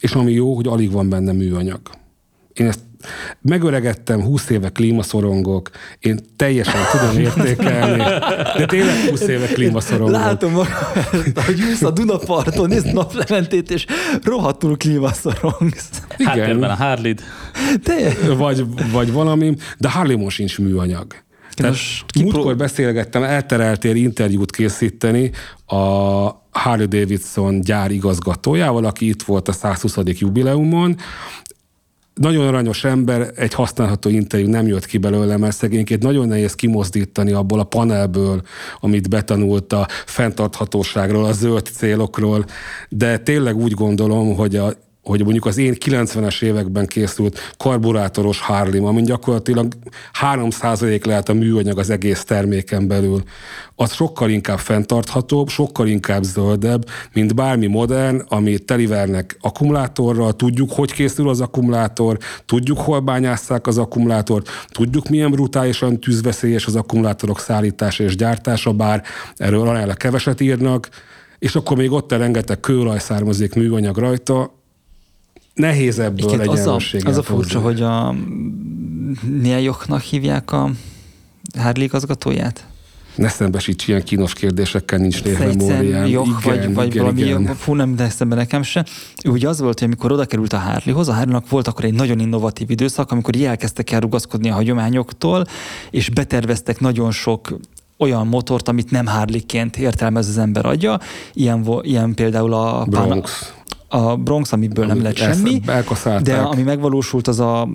[0.00, 1.80] És ami jó, hogy alig van benne műanyag.
[2.52, 2.80] Én ezt
[3.40, 8.02] megöregettem, 20 éve klímaszorongok, én teljesen tudom értékelni,
[8.56, 10.14] de tényleg 20 éve klímaszorongok.
[10.14, 10.54] Látom,
[11.46, 13.86] hogy ülsz a Dunaparton, nézd naplementét, és
[14.22, 15.90] rohadtul klímaszorongsz.
[16.16, 16.32] Igen.
[16.32, 17.14] Háttérben a harley
[18.36, 21.25] Vagy, vagy valami, de harley sincs műanyag.
[21.56, 21.76] Tehát
[22.20, 25.30] múltkor beszélgettem, eltereltél interjút készíteni
[25.66, 25.76] a
[26.50, 29.96] Harley Davidson gyár igazgatójával, aki itt volt a 120.
[30.04, 30.96] jubileumon,
[32.14, 37.32] nagyon aranyos ember, egy használható interjú nem jött ki belőle, mert szegényként nagyon nehéz kimozdítani
[37.32, 38.42] abból a panelből,
[38.80, 42.44] amit betanult a fenntarthatóságról, a zöld célokról,
[42.88, 44.72] de tényleg úgy gondolom, hogy a
[45.06, 49.72] hogy mondjuk az én 90-es években készült karburátoros Harley, amin gyakorlatilag
[50.32, 53.22] 3% lehet a műanyag az egész terméken belül,
[53.74, 60.92] az sokkal inkább fenntarthatóbb, sokkal inkább zöldebb, mint bármi modern, ami telivernek akkumulátorral, tudjuk, hogy
[60.92, 68.04] készül az akkumulátor, tudjuk, hol bányásszák az akkumulátort, tudjuk, milyen brutálisan tűzveszélyes az akkumulátorok szállítása
[68.04, 69.02] és gyártása, bár
[69.36, 70.88] erről aránylag keveset írnak,
[71.38, 74.55] és akkor még ott a rengeteg kőolaj származik műanyag rajta,
[75.56, 78.14] nehéz ebből Igen, az a, az a furcsa, hogy a
[79.40, 80.70] Niajoknak hívják a
[81.58, 82.66] Harley igazgatóját?
[83.14, 86.06] Ne szembesíts ilyen kínos kérdésekkel, nincs névmemóriám.
[86.06, 87.54] Jog, igen, vagy, vagy igen, valami igen.
[87.54, 88.84] Fú, nem de eszembe nekem se.
[89.28, 92.18] Úgy az volt, hogy amikor oda került a Harleyhoz, a Harleynak volt akkor egy nagyon
[92.20, 95.44] innovatív időszak, amikor elkezdtek el rugaszkodni a hagyományoktól,
[95.90, 97.58] és beterveztek nagyon sok
[97.98, 101.00] olyan motort, amit nem Harley-ként értelmez az ember adja.
[101.32, 103.52] Ilyen, ilyen például a Bronx
[103.88, 105.60] a Bronx, amiből nem lett semmi,
[106.22, 107.68] de ami megvalósult, az a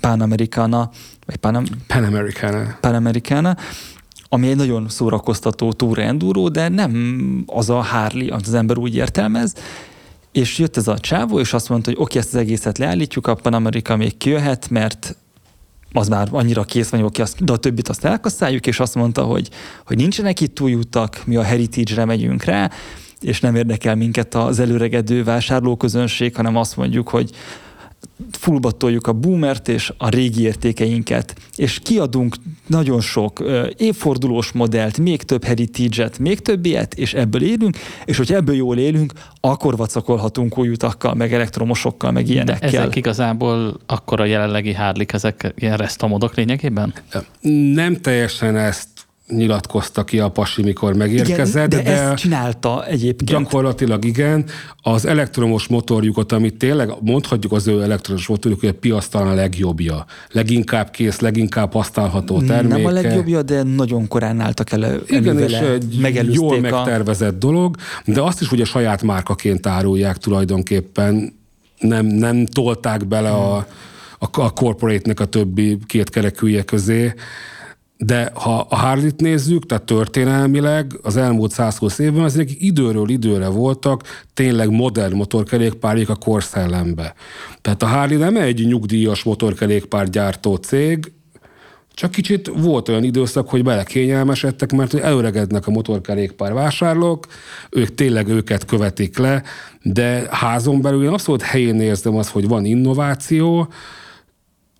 [0.00, 0.90] Pan Americana,
[1.26, 2.76] vagy Pan, Pan Americana.
[2.80, 3.56] Pan Americana,
[4.28, 8.94] ami egy nagyon szórakoztató túra enduro, de nem az a Harley, amit az ember úgy
[8.94, 9.54] értelmez,
[10.32, 13.34] és jött ez a csávó, és azt mondta, hogy oké, ezt az egészet leállítjuk, a
[13.34, 15.16] Pan America még kijöhet, mert
[15.92, 19.48] az már annyira kész van, oké, de a többit azt elkasszáljuk, és azt mondta, hogy,
[19.86, 22.70] hogy nincsenek itt újutak, mi a Heritage-re megyünk rá,
[23.20, 27.30] és nem érdekel minket az előregedő vásárlóközönség, hanem azt mondjuk, hogy
[28.30, 33.44] fullba toljuk a boomert és a régi értékeinket, és kiadunk nagyon sok
[33.76, 38.78] évfordulós modellt, még több heritage-et, még több ilyet, és ebből élünk, és hogy ebből jól
[38.78, 42.70] élünk, akkor vacakolhatunk új utakkal, meg elektromosokkal, meg ilyenekkel.
[42.70, 46.94] De ezek igazából akkor a jelenlegi hárlik, ezek ilyen restomodok lényegében?
[47.74, 48.88] Nem teljesen ezt
[49.28, 51.72] nyilatkozta ki a pasi, mikor megérkezett.
[51.72, 53.30] Igen, de, de ezt csinálta egyébként.
[53.30, 54.44] Gyakorlatilag igen.
[54.82, 59.34] Az elektromos motorjukat, amit tényleg mondhatjuk az ő elektromos motorjuk, hogy a piac talán a
[59.34, 60.04] legjobbja.
[60.30, 62.76] Leginkább kész, leginkább használható terméke.
[62.76, 67.46] Nem a legjobbja, de nagyon korán álltak elő, Igen, és egy jól megtervezett a...
[67.46, 71.36] dolog, de azt is ugye saját márkaként árulják tulajdonképpen.
[71.78, 73.56] Nem, nem tolták bele a,
[74.18, 77.14] a, a corporate-nek a többi kétkerekűje közé
[77.98, 84.02] de ha a Harley-t nézzük, tehát történelmileg az elmúlt 120 évben ezek időről időre voltak
[84.34, 87.14] tényleg modern motorkerékpárjék a korszellembe.
[87.60, 91.12] Tehát a Harley nem egy nyugdíjas motorkerékpárgyártó cég,
[91.94, 97.26] csak kicsit volt olyan időszak, hogy belekényelmesedtek, mert előregednek a motorkerékpár vásárlók,
[97.70, 99.42] ők tényleg őket követik le,
[99.82, 103.68] de házon belül én abszolút helyén érzem azt, hogy van innováció,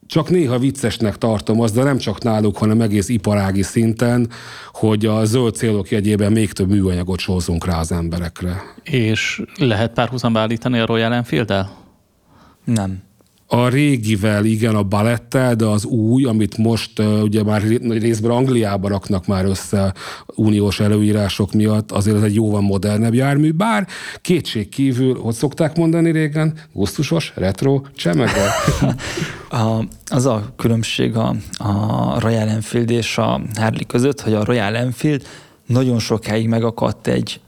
[0.08, 4.30] csak néha viccesnek tartom azt, de nem csak náluk, hanem egész iparági szinten,
[4.72, 8.62] hogy a zöld célok jegyében még több műanyagot sózunk rá az emberekre.
[8.82, 11.70] És lehet párhuzamba állítani a Royal enfield -el?
[12.64, 13.07] Nem.
[13.50, 19.26] A régivel, igen, a balettel, de az új, amit most ugye már részben Angliába raknak
[19.26, 19.94] már össze
[20.34, 23.87] uniós előírások miatt, azért ez egy jóval modernebb jármű, bár
[24.20, 28.50] kétség kívül, hogy szokták mondani régen, gusztusos, retro, csemege.
[29.50, 34.76] a, az a különbség a, a Royal Enfield és a Harley között, hogy a Royal
[34.76, 35.22] Enfield
[35.66, 37.40] nagyon sokáig megakadt egy,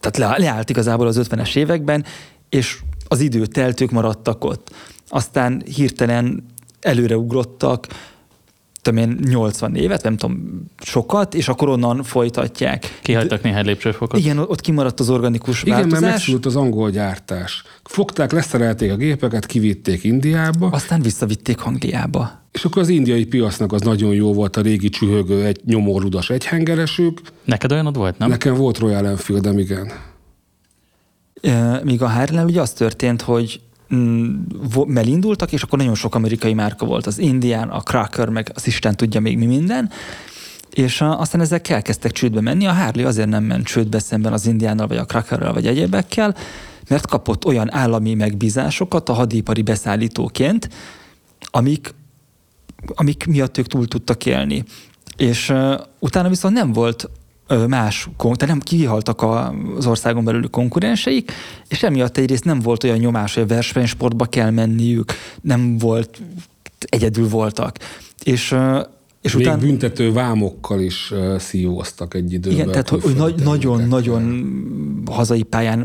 [0.00, 2.04] tehát le, leállt igazából az 50-es években,
[2.48, 2.78] és
[3.08, 4.70] az idő telt, ők maradtak ott.
[5.08, 6.44] Aztán hirtelen
[6.80, 7.86] előreugrottak,
[8.82, 12.98] tudom én, 80 évet, nem tudom, sokat, és akkor onnan folytatják.
[13.02, 14.20] Kihagytak néhány lépcsőfokot.
[14.20, 16.00] Igen, ott kimaradt az organikus Igen, változás.
[16.00, 17.62] mert megszült az angol gyártás.
[17.84, 20.68] Fogták, leszerelték a gépeket, kivitték Indiába.
[20.68, 22.42] Aztán visszavitték Angliába.
[22.52, 27.20] És akkor az indiai piacnak az nagyon jó volt a régi csühögő, egy nyomorrudas egyhengeresük.
[27.44, 28.28] Neked olyanod volt, nem?
[28.28, 29.92] Nekem volt Royal Enfield, igen.
[31.82, 33.60] Míg a Harley ugye az történt, hogy
[33.94, 37.06] mm, elindultak, és akkor nagyon sok amerikai márka volt.
[37.06, 39.90] Az Indian, a Cracker, meg az Isten tudja még mi minden.
[40.70, 42.66] És a, aztán ezek elkezdtek csődbe menni.
[42.66, 46.36] A Harley azért nem ment csődbe szemben az Indiánnal, vagy a Crackerrel, vagy egyébekkel,
[46.88, 50.68] mert kapott olyan állami megbízásokat a hadipari beszállítóként,
[51.40, 51.94] amik,
[52.86, 54.64] amik miatt ők túl tudtak élni.
[55.16, 57.10] És uh, utána viszont nem volt
[57.68, 59.22] más, tehát nem kihaltak
[59.76, 61.32] az országon belüli konkurenseik,
[61.68, 66.20] és emiatt egyrészt nem volt olyan nyomás, hogy a versenysportba kell menniük, nem volt,
[66.88, 67.78] egyedül voltak.
[68.22, 68.56] És
[69.24, 69.58] és Még után...
[69.58, 72.58] büntető vámokkal is uh, szívóztak egy időben.
[72.58, 74.44] Igen, tehát hogy nagyon-nagyon
[75.10, 75.78] hazai pályán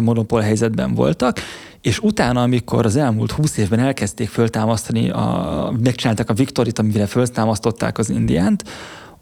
[0.00, 1.38] monopól helyzetben voltak,
[1.80, 7.98] és utána, amikor az elmúlt húsz évben elkezdték föltámasztani, a, megcsinálták a Viktorit, amire föltámasztották
[7.98, 8.64] az Indiánt,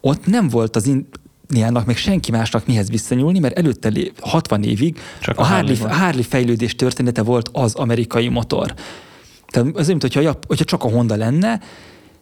[0.00, 1.09] ott nem volt az in,
[1.48, 6.22] Niának, meg senki másnak mihez visszanyúlni, mert előtte 60 évig Csak a, a Harley, Harley
[6.22, 8.74] fejlődés története volt az amerikai motor.
[9.46, 11.61] Tehát az mint hogyha, hogyha csak a Honda lenne,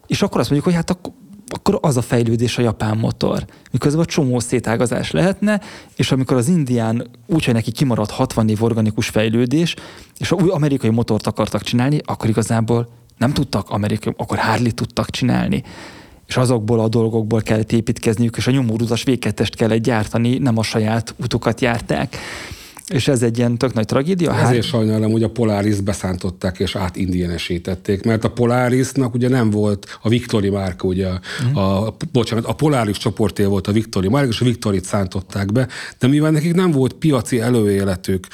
[0.07, 1.13] és akkor azt mondjuk, hogy hát akkor,
[1.47, 3.45] akkor az a fejlődés a japán motor.
[3.71, 5.61] Miközben a csomó szétágazás lehetne,
[5.95, 9.75] és amikor az indián úgy, hogy neki kimaradt 60 év organikus fejlődés,
[10.17, 15.63] és új amerikai motort akartak csinálni, akkor igazából nem tudtak amerikai, akkor Harley tudtak csinálni
[16.27, 21.15] és azokból a dolgokból kellett építkezniük, és a nyomórutas végettest kellett gyártani, nem a saját
[21.17, 22.17] utukat járták.
[22.87, 24.33] És ez egy ilyen tök nagy tragédia.
[24.33, 24.63] Ezért hát...
[24.63, 30.49] sajnálom, hogy a Polaris beszántották és átindianesítették, mert a Polarisnak ugye nem volt a Victory
[30.49, 31.55] márka, ugye mm.
[31.55, 35.67] a, bocsánat, a Polaris csoporté volt a Victory márka, és a Victorit szántották be,
[35.99, 38.27] de mivel nekik nem volt piaci előéletük,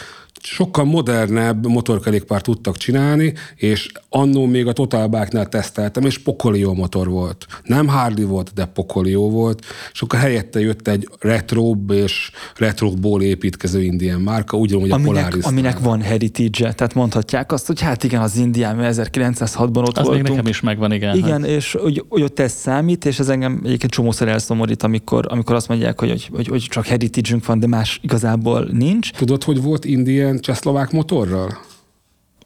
[0.43, 7.09] sokkal modernebb motorkerékpárt tudtak csinálni, és annó még a Total Bike-nál teszteltem, és Pocolio motor
[7.09, 7.45] volt.
[7.63, 13.83] Nem Harley volt, de Pocolio volt, és akkor helyette jött egy retrobb és retroból építkező
[13.83, 15.43] Indian márka, ugyanúgy aminek, a Polaris.
[15.43, 20.13] Aminek van heritage tehát mondhatják azt, hogy hát igen, az Indian 1906-ban ott az voltunk.
[20.13, 21.15] még nekem is megvan, igen.
[21.15, 21.49] Igen, hát.
[21.49, 25.67] és hogy, hogy ott ez számít, és ez engem egyébként csomószor elszomorít, amikor, amikor azt
[25.67, 29.11] mondják, hogy, hogy, hogy, hogy csak heritage van, de más igazából nincs.
[29.11, 31.59] Tudod, hogy volt Indian ilyen csehszlovák motorral?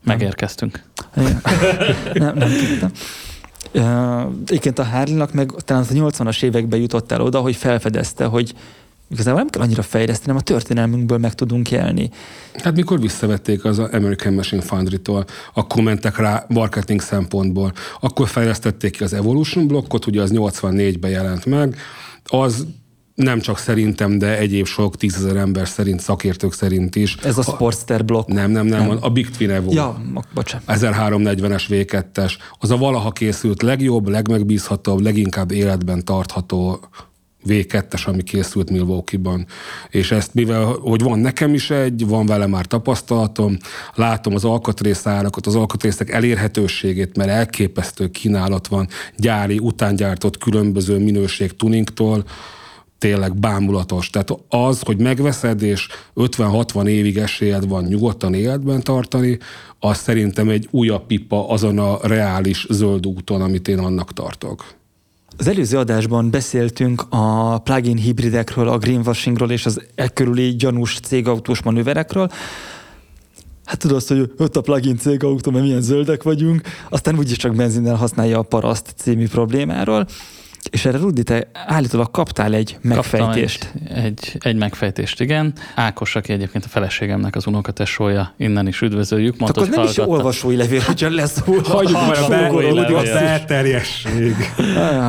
[0.04, 0.84] Megérkeztünk.
[2.13, 2.91] nem, nem tudtam.
[4.45, 8.54] Egyébként a Harley-nak meg talán a 80-as években jutott el oda, hogy felfedezte, hogy
[9.10, 12.10] igazából nem kell annyira fejleszteni, hanem a történelmünkből meg tudunk élni.
[12.54, 17.74] Hát mikor visszavették az American Machine Foundry-tól, akkor mentek rá marketing szempontból.
[18.00, 21.78] Akkor fejlesztették ki az Evolution blokkot, ugye az 84-ben jelent meg,
[22.24, 22.65] az
[23.15, 27.15] nem csak szerintem, de egyéb sok tízezer ember szerint, szakértők szerint is.
[27.15, 28.28] Ez a Sportster blokk?
[28.28, 28.97] Nem, nem, nem, nem.
[29.01, 29.73] a Big Twin Evo.
[29.73, 30.01] Ja,
[30.34, 30.65] bocsánat.
[30.67, 32.34] 1340-es V2-es.
[32.60, 36.80] Az a valaha készült legjobb, legmegbízhatóbb, leginkább életben tartható
[37.47, 39.45] V2-es, ami készült Milwaukee-ban.
[39.89, 43.58] És ezt, mivel, hogy van nekem is egy, van vele már tapasztalatom,
[43.93, 52.23] látom az alkatrészárakat, az alkatrészek elérhetőségét, mert elképesztő kínálat van gyári, utángyártott különböző minőség tuningtól,
[52.97, 54.10] tényleg bámulatos.
[54.10, 59.38] Tehát az, hogy megveszed, és 50-60 évig esélyed van nyugodtan életben tartani,
[59.79, 64.65] az szerintem egy újabb pipa azon a reális zöld úton, amit én annak tartok.
[65.38, 71.62] Az előző adásban beszéltünk a plug-in hibridekről, a greenwashingról és az e körüli gyanús cégautós
[71.62, 72.29] manőverekről.
[73.65, 77.55] Hát tudod azt, hogy ott a plugin cégautó, mert milyen zöldek vagyunk, aztán úgyis csak
[77.55, 80.08] benzinnel használja a paraszt című problémáról.
[80.71, 83.71] És erre Rudi, te állítólag kaptál egy megfejtést.
[83.84, 85.54] egy, egy, egy megfejtést, igen.
[85.75, 89.38] Ákos, aki egyébként a feleségemnek az unokatesója, innen is üdvözöljük.
[89.38, 94.36] Mondta, akkor nem is olvasói levél, hogyha lesz Hagyjuk már a belterjesség.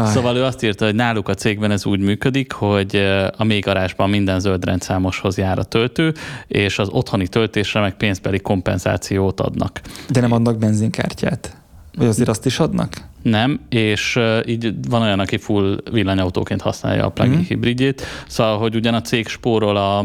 [0.05, 2.97] Szóval ő azt írta, hogy náluk a cégben ez úgy működik, hogy
[3.37, 6.15] a még garázsban minden zöld rendszámoshoz jár a töltő,
[6.47, 9.81] és az otthoni töltésre meg pénzbeli kompenzációt adnak.
[10.09, 11.57] De nem adnak benzinkártyát?
[11.97, 12.95] Vagy azért azt is adnak?
[13.23, 17.43] Nem, és így van olyan, aki full villanyautóként használja a plug-in mm.
[17.43, 19.99] hibridjét, szóval, hogy ugyan a cég spórol a,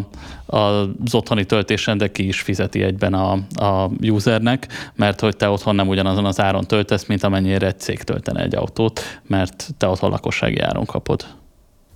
[0.45, 3.31] a, az otthoni töltésen, de ki is fizeti egyben a,
[3.65, 8.03] a usernek, mert hogy te otthon nem ugyanazon az áron töltesz, mint amennyire egy cég
[8.03, 11.25] töltene egy autót, mert te otthon lakossági áron kapod.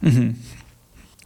[0.07, 0.27] Mm-hmm.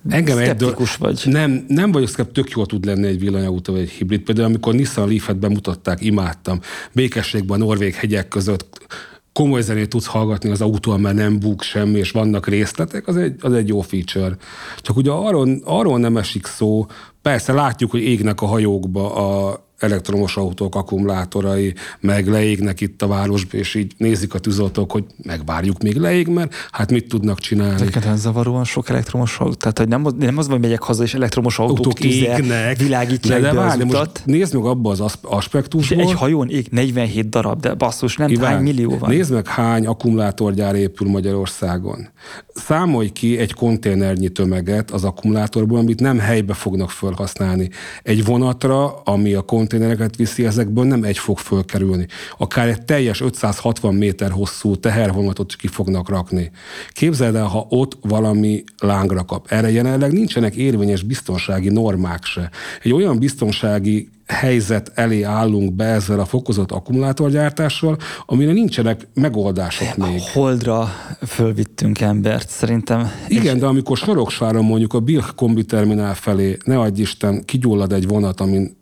[0.09, 0.65] Engem egy
[0.97, 1.21] vagy.
[1.25, 4.21] Nem, nem vagyok szkeptikus, tök jól tud lenni egy villanyautó vagy egy hibrid.
[4.21, 6.59] Például amikor Nissan Leaf-et bemutatták, imádtam.
[6.91, 8.87] Békességben a Norvég hegyek között
[9.33, 13.35] komoly zenét tudsz hallgatni az autón, mert nem búg semmi, és vannak részletek, az egy,
[13.41, 14.37] az egy jó feature.
[14.77, 16.85] Csak ugye arról, arról nem esik szó,
[17.21, 23.57] persze látjuk, hogy égnek a hajókba a elektromos autók akkumulátorai, meg leégnek itt a városba,
[23.57, 27.81] és így nézik a tűzoltók, hogy megvárjuk, még leég, mert hát mit tudnak csinálni.
[27.81, 29.53] Ezeket zavaróan sok elektromos autó.
[29.53, 33.47] Tehát, hogy nem, nem az, hogy megyek haza, és elektromos autók, autók égnek, világítják de,
[33.47, 35.99] de várj, most nézd meg abba az aspektusból.
[35.99, 39.09] És egy hajón ég 47 darab, de basszus, nem Iván, hány millió van.
[39.09, 42.09] Nézd meg, hány akkumulátorgyár épül Magyarországon.
[42.53, 47.69] Számolj ki egy konténernyi tömeget az akkumulátorból, amit nem helybe fognak felhasználni.
[48.03, 52.07] Egy vonatra, ami a konténereket viszi, ezekből nem egy fog fölkerülni.
[52.37, 56.51] Akár egy teljes 560 méter hosszú tehervonatot ki fognak rakni.
[56.91, 59.45] Képzeld el, ha ott valami lángra kap.
[59.49, 62.49] Erre jelenleg nincsenek érvényes biztonsági normák se.
[62.83, 70.19] Egy olyan biztonsági helyzet elé állunk be ezzel a fokozott akkumulátorgyártással, amire nincsenek megoldások még.
[70.19, 70.89] A Holdra
[71.27, 73.11] fölvittünk embert, szerintem.
[73.27, 73.61] Igen, és...
[73.61, 78.41] de amikor Soroksáron mondjuk a Birk kombi terminál felé, ne adj Isten, kigyullad egy vonat,
[78.41, 78.77] amin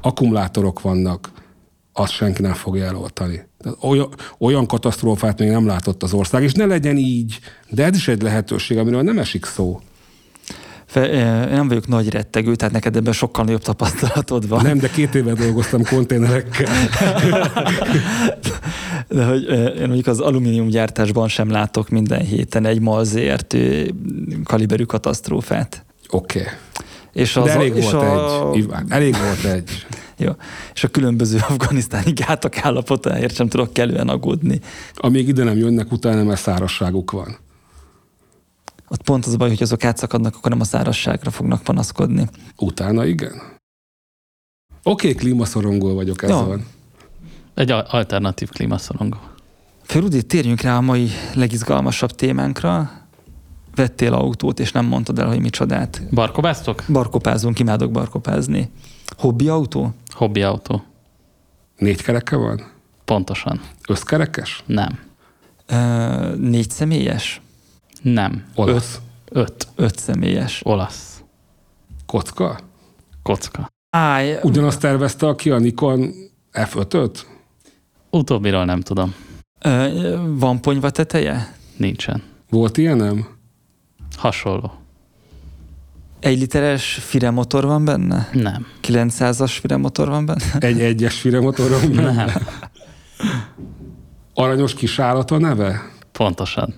[0.00, 1.30] akkumulátorok vannak,
[1.92, 3.46] azt senki nem fogja eloltani.
[3.80, 7.38] Olyan, olyan katasztrófát még nem látott az ország, és ne legyen így,
[7.68, 9.80] de ez is egy lehetőség, amiről nem esik szó.
[10.86, 14.62] Fe, én nem vagyok nagy rettegő, tehát neked ebben sokkal nagyobb tapasztalatod van.
[14.62, 16.72] Nem, de két éve dolgoztam konténerekkel.
[19.08, 19.42] de hogy
[19.76, 23.56] én mondjuk az alumíniumgyártásban sem látok minden héten egy MAL ZRT
[24.44, 25.84] kaliberű katasztrófát.
[26.10, 26.40] Oké.
[26.40, 26.52] Okay.
[27.18, 28.52] És az De elég a, volt a...
[28.52, 28.74] egy.
[28.88, 29.86] Elég volt egy.
[30.24, 30.32] Jó.
[30.74, 34.60] És a különböző afganisztáni gátak állapotáért sem tudok kellően aggódni.
[34.94, 37.36] Amíg ide nem jönnek, utána mert szárasságuk van.
[38.88, 42.28] Ott pont az a baj, hogy azok átszakadnak, akkor nem a szárasságra fognak panaszkodni.
[42.56, 43.32] Utána igen.
[43.32, 43.50] Oké,
[44.82, 46.66] okay, klímaszorongó vagyok, ez van.
[47.54, 49.18] Egy alternatív klímaszorongó.
[49.82, 52.90] Főrudi, térjünk rá a mai legizgalmasabb témánkra.
[53.78, 56.02] Vettél autót, és nem mondtad el, hogy micsodát.
[56.10, 56.84] Barkopáztok?
[56.92, 58.70] Barkopázunk, imádok barkopázni.
[59.16, 59.94] Hobbi autó?
[60.14, 60.82] Hobbi autó.
[61.76, 62.70] Négy kereke van?
[63.04, 63.60] Pontosan.
[63.88, 64.62] Összkerekes?
[64.66, 64.98] Nem.
[65.66, 67.40] Ö, négy személyes?
[68.02, 68.44] Nem.
[68.54, 69.00] Olasz.
[69.28, 69.48] Öt.
[69.48, 69.68] Öt.
[69.76, 70.60] Öt személyes.
[70.64, 71.22] Olasz.
[72.06, 72.58] Kocka?
[73.22, 73.68] Kocka.
[73.90, 74.38] Áj.
[74.42, 76.14] Ugyanazt tervezte ki a Nikon
[76.52, 77.26] F5-öt?
[78.10, 79.14] Utóbbiról nem tudom.
[79.60, 81.54] Ö, van ponyva teteje?
[81.76, 82.22] Nincsen.
[82.50, 83.37] Volt ilyen nem?
[84.18, 84.72] Hasonló.
[86.20, 88.28] Egy literes firemotor van benne?
[88.32, 88.66] Nem.
[88.82, 90.58] 900-as firemotor van benne?
[90.58, 92.12] Egy egyes firemotor van benne?
[92.12, 92.30] Nem.
[94.34, 95.90] Aranyos kisállata a neve?
[96.12, 96.74] Pontosan.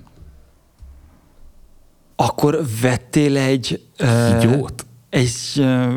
[2.16, 3.86] Akkor vettél egy...
[4.03, 4.66] Uh,
[5.11, 5.30] egy...
[5.57, 5.93] Uh,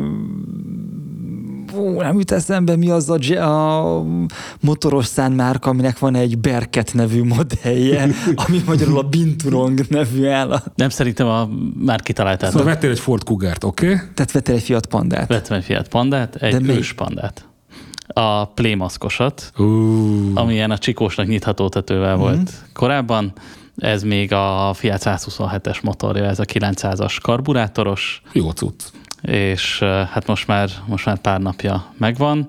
[1.76, 4.04] ó, nem jut eszembe, mi az a, a
[4.60, 8.08] motoros márka, aminek van egy Berket nevű modellje,
[8.46, 10.72] ami magyarul a Binturong nevű állat.
[10.74, 11.48] Nem szerintem a,
[11.78, 12.50] már kitaláltál.
[12.50, 13.86] Szóval vettél egy Ford Cougar-t, oké?
[13.86, 13.98] Okay?
[14.14, 15.28] Tehát vettél egy Fiat Pandát.
[15.28, 17.48] Vettem egy Fiat Pandát, egy De ős pandát.
[18.06, 19.66] A Playmaskosat, uh.
[20.34, 23.32] ami ilyen a csikósnak nyitható tetővel uh volt korábban
[23.76, 28.22] ez még a Fiat 127-es motorja, ez a 900-as karburátoros.
[28.32, 28.82] Jó cucc.
[29.26, 32.48] És hát most már, most már pár napja megvan.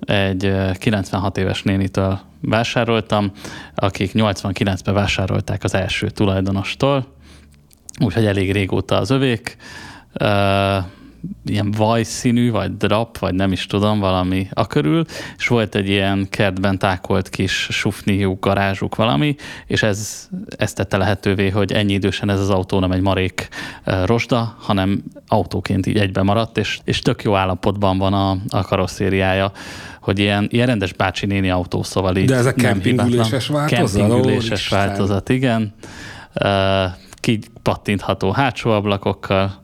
[0.00, 3.32] Egy 96 éves nénitől vásároltam,
[3.74, 7.06] akik 89-ben vásárolták az első tulajdonostól,
[8.00, 9.56] úgyhogy elég régóta az övék
[11.44, 15.04] ilyen vajszínű, vagy drap, vagy nem is tudom, valami a körül,
[15.36, 21.48] és volt egy ilyen kertben tákolt kis sufniú garázsuk valami, és ez, ez tette lehetővé,
[21.48, 23.48] hogy ennyi idősen ez az autó nem egy marék
[24.04, 29.52] rosda, hanem autóként így egybe maradt, és, és tök jó állapotban van a, a karosszériája,
[30.00, 33.92] hogy ilyen, ilyen rendes bácsi néni autó, szóval így De ez a kempingüléses változat?
[33.94, 35.74] Kempingüléses változat, igen.
[37.20, 39.62] Kipattintható hátsó ablakokkal,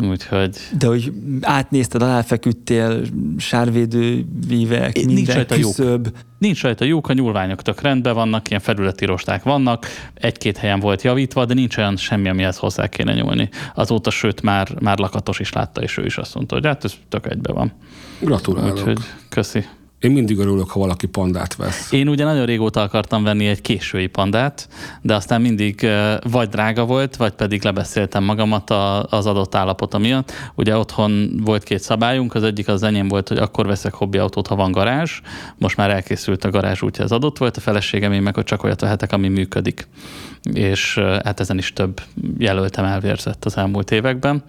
[0.00, 0.56] Úgyhogy...
[0.78, 3.02] De hogy átnézted, aláfeküdtél,
[3.36, 6.04] sárvédővívek, minden nincs rajta küszöb.
[6.04, 6.16] Lyuk.
[6.38, 11.02] Nincs rajta lyuk, a nyúlványok tök rendben vannak, ilyen felületi rosták vannak, egy-két helyen volt
[11.02, 13.48] javítva, de nincs olyan semmi, amihez hozzá kéne nyúlni.
[13.74, 16.94] Azóta, sőt, már, már lakatos is látta, és ő is azt mondta, hogy hát ez
[17.08, 17.72] tök egybe van.
[18.20, 18.72] Gratulálok.
[18.72, 19.64] Úgyhogy köszi.
[20.02, 21.92] Én mindig örülök, ha valaki pandát vesz.
[21.92, 24.68] Én ugye nagyon régóta akartam venni egy késői pandát,
[25.02, 25.86] de aztán mindig
[26.30, 28.70] vagy drága volt, vagy pedig lebeszéltem magamat
[29.10, 30.32] az adott állapota miatt.
[30.54, 34.54] Ugye otthon volt két szabályunk, az egyik az enyém volt, hogy akkor veszek hobbiautót, ha
[34.54, 35.20] van garázs.
[35.58, 37.56] Most már elkészült a garázs, úgyhogy ez adott volt.
[37.56, 39.88] A feleségem én meg, hogy csak olyat vehetek, ami működik.
[40.52, 42.00] És hát ezen is több
[42.38, 44.42] jelöltem elvérzett az elmúlt években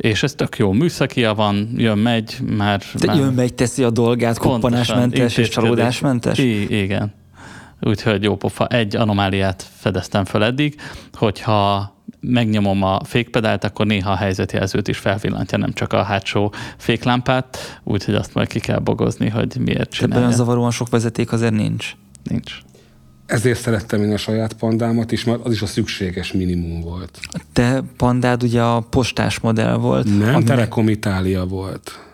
[0.00, 0.72] és ez tök jó.
[0.72, 2.82] Műszakia van, jön, megy, már...
[2.98, 6.38] De már jön, megy, teszi a dolgát, koppanásmentes és csalódásmentes?
[6.38, 7.12] I- igen.
[7.80, 8.66] Úgyhogy jó pofa.
[8.66, 10.80] Egy anomáliát fedeztem fel eddig,
[11.12, 17.80] hogyha megnyomom a fékpedált, akkor néha a helyzetjelzőt is felvillantja, nem csak a hátsó féklámpát,
[17.84, 20.24] úgyhogy azt majd ki kell bogozni, hogy miért csinálja.
[20.24, 21.96] Ebben zavaróan sok vezeték azért nincs.
[22.22, 22.58] Nincs.
[23.30, 27.18] Ezért szerettem én a saját pandámat is, mert az is a szükséges minimum volt.
[27.52, 30.18] Te pandád ugye a postás modell volt.
[30.18, 30.44] Nem, ami...
[30.44, 32.09] Telekom Itália volt.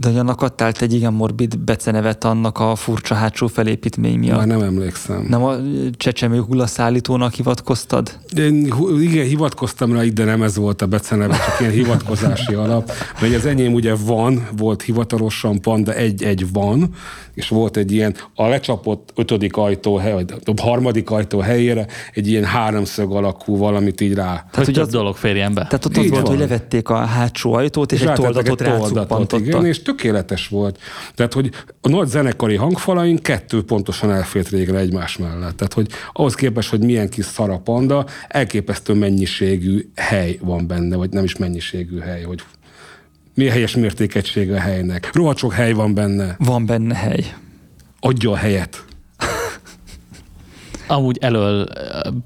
[0.00, 4.38] De annak adtál egy igen morbid becenevet annak a furcsa hátsó felépítmény miatt.
[4.38, 5.26] Már nem emlékszem.
[5.28, 5.54] Nem a
[5.96, 8.18] csecsemő hullaszállítónak hivatkoztad?
[8.36, 12.92] Én, igen, hivatkoztam rá, de nem ez volt a beceneve, csak ilyen hivatkozási alap.
[13.20, 16.94] Mert az enyém ugye van, volt hivatalosan panda, egy-egy van,
[17.34, 22.28] és volt egy ilyen, a lecsapott ötödik ajtó, hely, vagy a harmadik ajtó helyére egy
[22.28, 24.46] ilyen háromszög alakú valamit így rá.
[24.50, 25.62] Tehát, hogy több dolog férjen be.
[25.62, 29.32] Tehát ott az volt, hogy levették a hátsó ajtót, és, és egy toldatot, egy toldatot
[29.32, 30.78] igen, és tökéletes volt.
[31.14, 35.56] Tehát, hogy a nagy zenekari hangfalaink kettő pontosan elfért régre egymás mellett.
[35.56, 41.24] Tehát, hogy ahhoz képest, hogy milyen kis szarapanda, elképesztő mennyiségű hely van benne, vagy nem
[41.24, 42.42] is mennyiségű hely, hogy
[43.34, 45.10] mi a helyes mértékegysége a helynek.
[45.14, 46.36] Rohadt sok hely van benne.
[46.38, 47.34] Van benne hely.
[48.00, 48.84] Adja a helyet.
[50.86, 51.66] Amúgy elől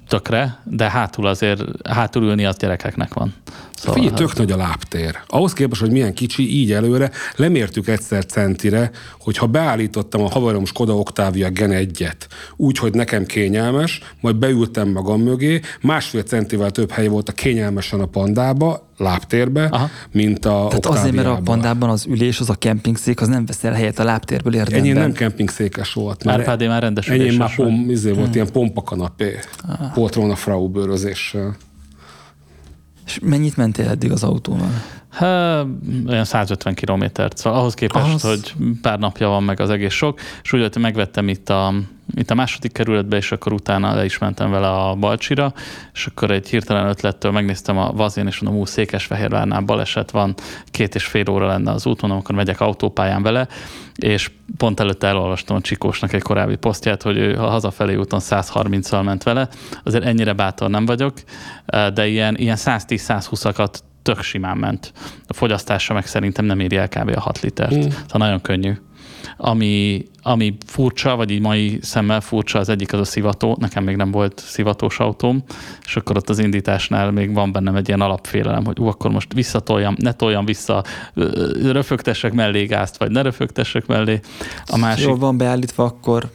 [0.08, 3.34] tökre, de hátul azért, hátul ülni az gyerekeknek van.
[3.80, 4.38] Szóval Figyelj, tök hát...
[4.38, 5.18] nagy a lábtér.
[5.26, 10.64] Ahhoz képest, hogy milyen kicsi, így előre, lemértük egyszer centire, hogy ha beállítottam a haverom
[10.64, 12.16] Skoda Octavia Gen 1-et
[12.56, 18.00] úgy, hogy nekem kényelmes, majd beültem magam mögé, másfél centivel több hely volt a kényelmesen
[18.00, 19.88] a pandába, lábtérbe, Aha.
[20.12, 23.72] mint a Tehát azért, mert a pandában az ülés, az a kempingszék, az nem veszel
[23.72, 24.80] helyet a lábtérből érdemben.
[24.80, 26.26] Ennyi nem kempingszékes volt.
[26.26, 28.34] Árpádé már rendes Ennyi már pom, izé volt, hmm.
[28.34, 29.38] ilyen pompakanapé.
[29.68, 29.94] Ah.
[29.94, 31.56] Volt volna frau bőrözéssel.
[33.06, 34.70] És mennyit mentél eddig az autóval?
[35.10, 35.66] Hát,
[36.06, 37.36] olyan 150 kilométert.
[37.36, 38.22] Szóval ahhoz képest, az...
[38.22, 41.74] hogy pár napja van meg az egész sok, és úgy, hogy megvettem itt a,
[42.14, 45.52] itt a második kerületbe, és akkor utána le is mentem vele a Balcsira,
[45.92, 50.34] és akkor egy hirtelen ötlettől megnéztem a Vazén, és mondom, hú, Székesfehérvárnál baleset van,
[50.64, 53.48] két és fél óra lenne az úton, akkor megyek autópályán vele,
[53.94, 59.04] és pont előtte elolvastam a Csikósnak egy korábbi posztját, hogy ő a hazafelé úton 130-al
[59.04, 59.48] ment vele,
[59.84, 61.14] azért ennyire bátor nem vagyok,
[61.94, 64.92] de ilyen, ilyen 110-120-akat tök simán ment.
[65.26, 67.16] A fogyasztása meg szerintem nem éri el kb.
[67.16, 67.76] a 6 litert.
[67.76, 67.80] Mm.
[67.80, 68.72] Szóval nagyon könnyű.
[69.42, 73.56] Ami, ami furcsa, vagy így mai szemmel furcsa, az egyik az a szivató.
[73.60, 75.42] Nekem még nem volt szivatós autóm,
[75.84, 79.32] és akkor ott az indításnál még van bennem egy ilyen alapfélelem, hogy ú, akkor most
[79.32, 80.84] visszatoljam, ne toljam vissza,
[81.62, 84.20] röfögtessek mellé gázt, vagy ne röfögtessek mellé.
[84.66, 85.06] A másik...
[85.06, 86.30] Jól van beállítva, akkor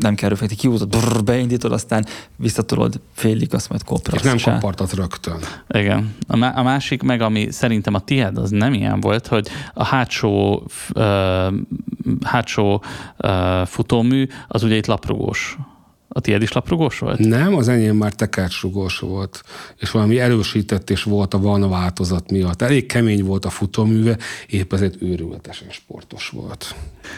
[0.00, 4.24] nem kell röfekti, kiúzod, brrr, beindítod, aztán visszatolod félig, azt majd koprasz.
[4.24, 5.38] És nem kapartad rögtön.
[5.68, 6.14] Igen.
[6.26, 9.84] A, má- a másik meg, ami szerintem a tiéd, az nem ilyen volt, hogy a
[9.84, 10.62] hátsó,
[10.94, 11.54] uh,
[12.22, 12.82] hátsó
[13.16, 15.58] uh, futómű az ugye itt laprugós
[16.12, 17.18] a tiéd is laprugós volt?
[17.18, 19.42] Nem, az enyém már tekercsrugós volt,
[19.76, 22.62] és valami erősített és volt a van változat miatt.
[22.62, 26.74] Elég kemény volt a futóműve, épp ezért őrületesen sportos volt.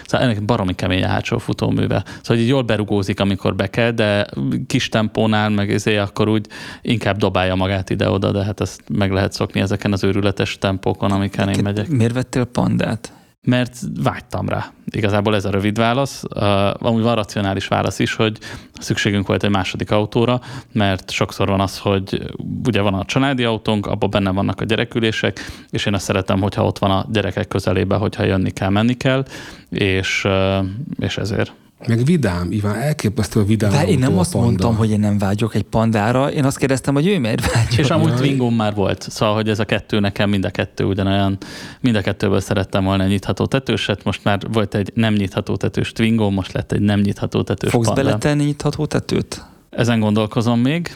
[0.07, 2.05] Szóval ennek baromi kemény a hátsó futóműve.
[2.23, 4.27] Szóval így jól berugózik, amikor be kell, de
[4.67, 6.47] kis tempónál, meg ezért akkor úgy
[6.83, 11.49] inkább dobálja magát ide-oda, de hát ezt meg lehet szokni ezeken az őrületes tempókon, amiken
[11.49, 11.89] én megyek.
[11.89, 13.13] Miért vettél pandát?
[13.47, 14.73] Mert vágytam rá.
[14.85, 16.23] Igazából ez a rövid válasz.
[16.35, 18.39] Uh, amúgy van racionális válasz is, hogy
[18.81, 20.41] szükségünk volt egy második autóra,
[20.73, 22.23] mert sokszor van az, hogy
[22.65, 25.41] ugye van a családi autónk, abban benne vannak a gyerekülések,
[25.71, 29.25] és én azt szeretem, hogyha ott van a gyerekek közelébe, hogyha jönni kell, menni kell,
[29.71, 30.65] és, uh,
[30.99, 31.53] és ezért.
[31.87, 33.71] Meg vidám, Iván, elképesztő vidám.
[33.71, 37.07] De én nem azt mondtam, hogy én nem vágyok egy pandára, én azt kérdeztem, hogy
[37.07, 37.79] ő miért vágyok.
[37.79, 41.39] És amúgy Twingom már volt, szóval, hogy ez a kettő nekem mind a kettő ugyanolyan,
[41.81, 45.93] mind a kettőből szerettem volna egy nyitható tetőset, most már volt egy nem nyitható tetős
[45.93, 48.03] Twingom, most lett egy nem nyitható tetős Fogsz panda.
[48.03, 49.45] beletenni nyitható tetőt?
[49.71, 50.91] Ezen gondolkozom még,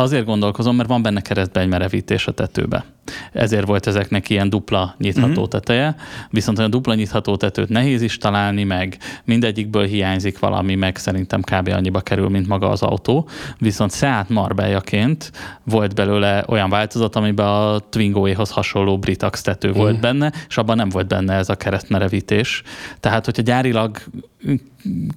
[0.00, 2.84] Azért gondolkozom, mert van benne keresztbe egy merevítés a tetőbe.
[3.32, 5.48] Ezért volt ezeknek ilyen dupla nyitható uh-huh.
[5.48, 5.96] teteje,
[6.30, 11.68] viszont a dupla nyitható tetőt nehéz is találni, meg mindegyikből hiányzik valami, meg szerintem kb.
[11.68, 13.28] annyiba kerül, mint maga az autó.
[13.58, 15.32] Viszont Seat Marbella-ként
[15.64, 19.82] volt belőle olyan változat, amiben a Twingo-éhoz hasonló Britax tető uh-huh.
[19.82, 22.62] volt benne, és abban nem volt benne ez a keresztmerevítés.
[23.00, 23.98] Tehát, hogyha gyárilag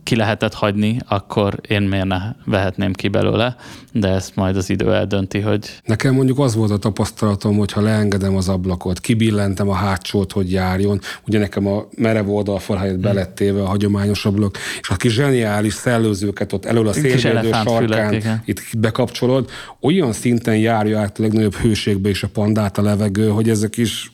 [0.03, 3.55] ki lehetett hagyni, akkor én miért ne vehetném ki belőle,
[3.91, 5.81] de ezt majd az idő eldönti, hogy...
[5.85, 10.51] Nekem mondjuk az volt a tapasztalatom, hogy ha leengedem az ablakot, kibillentem a hátsót, hogy
[10.51, 15.73] járjon, ugye nekem a merev oldalfal helyett belettéve a hagyományos ablak, és a kis zseniális
[15.73, 19.49] szellőzőket ott elől a szélvédő sarkán itt bekapcsolod,
[19.81, 24.11] olyan szinten járja át a legnagyobb hőségbe is a pandát a levegő, hogy ezek is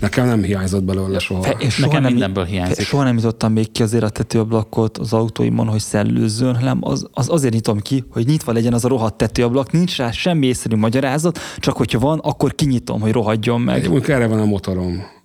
[0.00, 1.42] nekem nem hiányzott belőle soha.
[1.42, 2.86] Fe, és soha nekem nem, mindenből hiányzik.
[2.86, 7.28] Soha nem jutottam még ki azért a tetőablakot az autóimon, hogy szellőzzön, hanem az, az
[7.30, 11.38] azért nyitom ki, hogy nyitva legyen az a rohadt tetőablak, nincs rá semmi észszerű magyarázat,
[11.58, 13.82] csak hogyha van, akkor kinyitom, hogy rohadjon meg.
[13.82, 15.18] Mondjuk erre van a motorom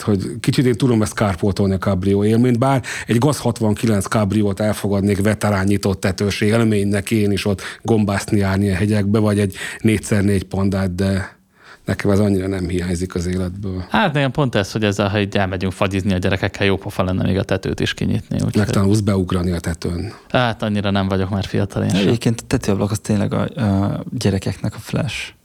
[0.00, 5.22] hogy kicsit én tudom ezt kárpótolni a Cabrio élményt, bár egy GAZ 69 Cabriót elfogadnék
[5.22, 10.94] veterán nyitott tetős élménynek én is ott gombászni járni a hegyekbe, vagy egy 4x4 pandát,
[10.94, 11.36] de
[11.84, 13.84] nekem ez annyira nem hiányzik az életből.
[13.88, 17.22] Hát nekem pont ez, hogy ezzel, ha így elmegyünk fagyizni a gyerekekkel, jó pofa lenne
[17.22, 18.40] még a tetőt is kinyitni.
[18.44, 20.12] Úgy Megtanulsz beugrani a tetőn.
[20.28, 24.74] Hát annyira nem vagyok már fiatal én Egyébként a tetőablak az tényleg a, a gyerekeknek
[24.74, 25.35] a flash.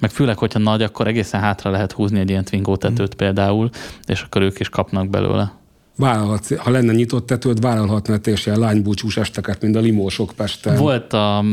[0.00, 3.16] Meg főleg, hogyha nagy, akkor egészen hátra lehet húzni egy ilyen Twingo tetőt mm.
[3.16, 3.70] például,
[4.06, 5.52] és akkor ők is kapnak belőle
[5.98, 10.76] vállalhatsz, ha lenne nyitott tetőd, vállalhatna te is ilyen lánybúcsús esteket, mint a limósok Pesten.
[10.76, 11.44] Volt a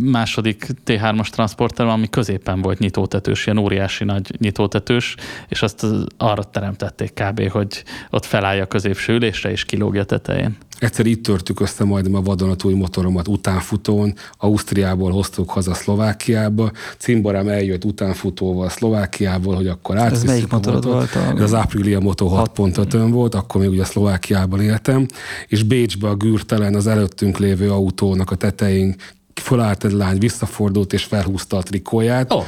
[0.00, 5.14] második T3-as transporter, ami középen volt nyitótetős, ilyen óriási nagy nyitótetős,
[5.48, 5.86] és azt
[6.16, 10.56] arra teremtették kb., hogy ott felállja a középső ülésre, és kilógja tetején.
[10.78, 17.84] Egyszer itt törtük össze majd a vadonatúj motoromat utánfutón, Ausztriából hoztuk haza Szlovákiába, Cimborám eljött
[17.84, 20.12] utánfutóval Szlovákiából, hogy akkor át.
[20.12, 21.14] Ez melyik motorod volt?
[21.14, 21.42] A...
[21.42, 25.06] Az Aprilia Moto 6.5 volt, akkor még ugye Szlovákiában éltem,
[25.46, 28.96] és Bécsbe a gűrtelen az előttünk lévő autónak a tetején
[29.40, 32.32] fölállt egy lány, visszafordult és felhúzta a trikóját.
[32.32, 32.44] Oh.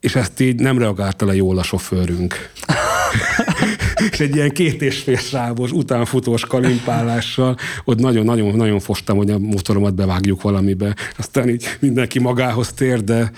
[0.00, 2.50] És ezt így nem reagálta le jól a sofőrünk.
[4.10, 9.38] és egy ilyen két és fél sávos, utánfutós kalimpálással, ott nagyon-nagyon nagyon fostam, hogy a
[9.38, 10.96] motoromat bevágjuk valamibe.
[11.18, 13.30] Aztán így mindenki magához tér, de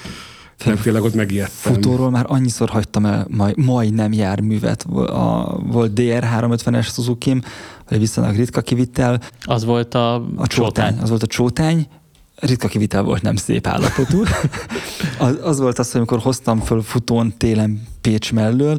[0.65, 1.73] nem tényleg ott megijedtem.
[1.73, 4.83] Futóról már annyiszor hagytam el majd, majdnem járművet.
[4.83, 7.43] A, volt DR350-es Suzuki-m,
[7.89, 9.21] vagy viszonylag ritka kivitel.
[9.43, 10.99] Az volt a, a csótány.
[11.01, 11.87] Az volt a csótány,
[12.37, 14.23] ritka kivitel volt, nem szép állapotú.
[15.19, 18.79] az, az volt az, hogy amikor hoztam föl futón télen Pécs mellől,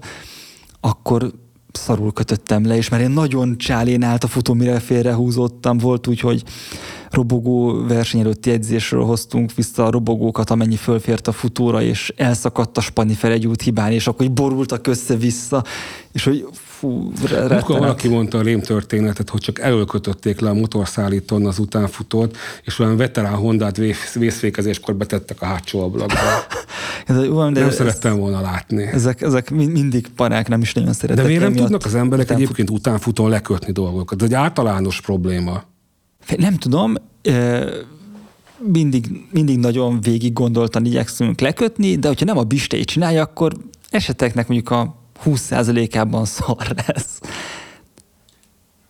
[0.80, 1.32] akkor
[1.72, 6.20] szarul kötöttem le, és már én nagyon csálén állt a futó, mire félrehúzottam, volt úgy,
[6.20, 6.44] hogy
[7.14, 12.82] robogó verseny előtti edzésről hoztunk vissza a robogókat, amennyi fölfért a futóra, és elszakadt a
[12.82, 15.64] Spanifer egy út hibán, és akkor borultak össze-vissza,
[16.12, 17.12] és hogy fú,
[17.50, 22.98] Akkor valaki mondta a rémtörténetet, hogy csak előkötötték le a motorszállítón az utánfutót, és olyan
[22.98, 23.78] veterán Hondát
[24.14, 26.16] vészfékezéskor betettek a hátsó ablakba.
[27.08, 28.84] ez, de nem ez, szerettem volna látni.
[28.84, 31.24] Ezek, ezek mindig parák, nem is nagyon szeretek.
[31.24, 32.44] De miért nem tudnak az emberek utánfut...
[32.44, 34.22] egyébként utánfutón lekötni dolgokat?
[34.22, 35.64] Ez egy általános probléma.
[36.38, 36.96] Nem tudom,
[38.58, 43.54] mindig, mindig nagyon végig gondoltan igyekszünk lekötni, de hogyha nem a bistei csinálja, akkor
[43.90, 44.96] eseteknek mondjuk a
[45.26, 47.20] 20%-ában szar lesz.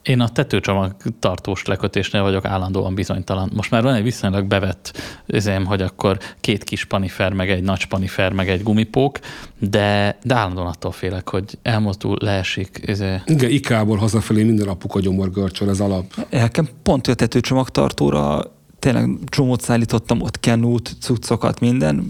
[0.04, 3.52] Én a tetőcsomag tartós lekötésnél vagyok állandóan bizonytalan.
[3.54, 7.86] Most már van egy viszonylag bevett üzém, hogy akkor két kis panifer, meg egy nagy
[7.86, 9.20] panifer, meg egy gumipók,
[9.60, 12.82] de, de állandóan attól félek, hogy elmozdul, leesik.
[12.86, 13.22] Ezé.
[13.26, 16.28] Igen, ikából hazafelé minden apuka gyomorgörcsöl, ez alap.
[16.30, 22.08] Nekem pont a tetőcsomagtartóra tényleg csomót szállítottam, ott kenút, cuccokat, minden,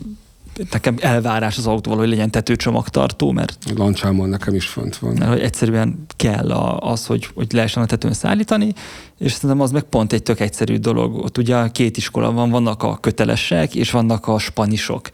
[0.72, 3.58] nekem elvárás az autóval, hogy legyen tetőcsomagtartó, mert...
[3.76, 5.14] Lancsámon nekem is fönt van.
[5.14, 8.74] Mert hogy egyszerűen kell az, hogy, hogy lehessen a tetőn szállítani,
[9.20, 11.16] és szerintem az meg pont egy tök egyszerű dolog.
[11.16, 15.10] Ott ugye két iskola van, vannak a kötelesek, és vannak a spanisok.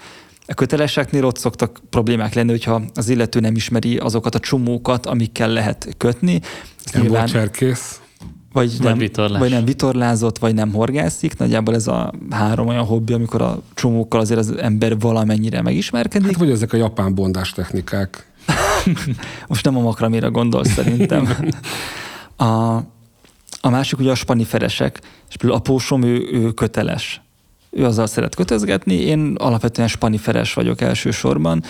[0.46, 5.50] A köteleseknél ott szoktak problémák lenni, hogyha az illető nem ismeri azokat a csomókat, amikkel
[5.50, 6.42] lehet kötni.
[6.92, 7.20] Nem nyilván...
[7.20, 8.00] volt cserkész
[8.54, 9.40] vagy, vagy, nem, vitorlás.
[9.40, 11.38] vagy nem vitorlázott, vagy nem horgászik.
[11.38, 16.28] Nagyjából ez a három olyan hobbi, amikor a csomókkal azért az ember valamennyire megismerkedik.
[16.28, 18.32] Hát vagy ezek a japán bondás technikák.
[19.48, 21.28] Most nem a makramira gondolsz szerintem.
[22.42, 22.76] A,
[23.62, 27.22] a másik ugye a spaniferesek, és például a pósom, ő, ő köteles.
[27.70, 31.64] Ő azzal szeret kötözgetni, én alapvetően spaniferes vagyok elsősorban,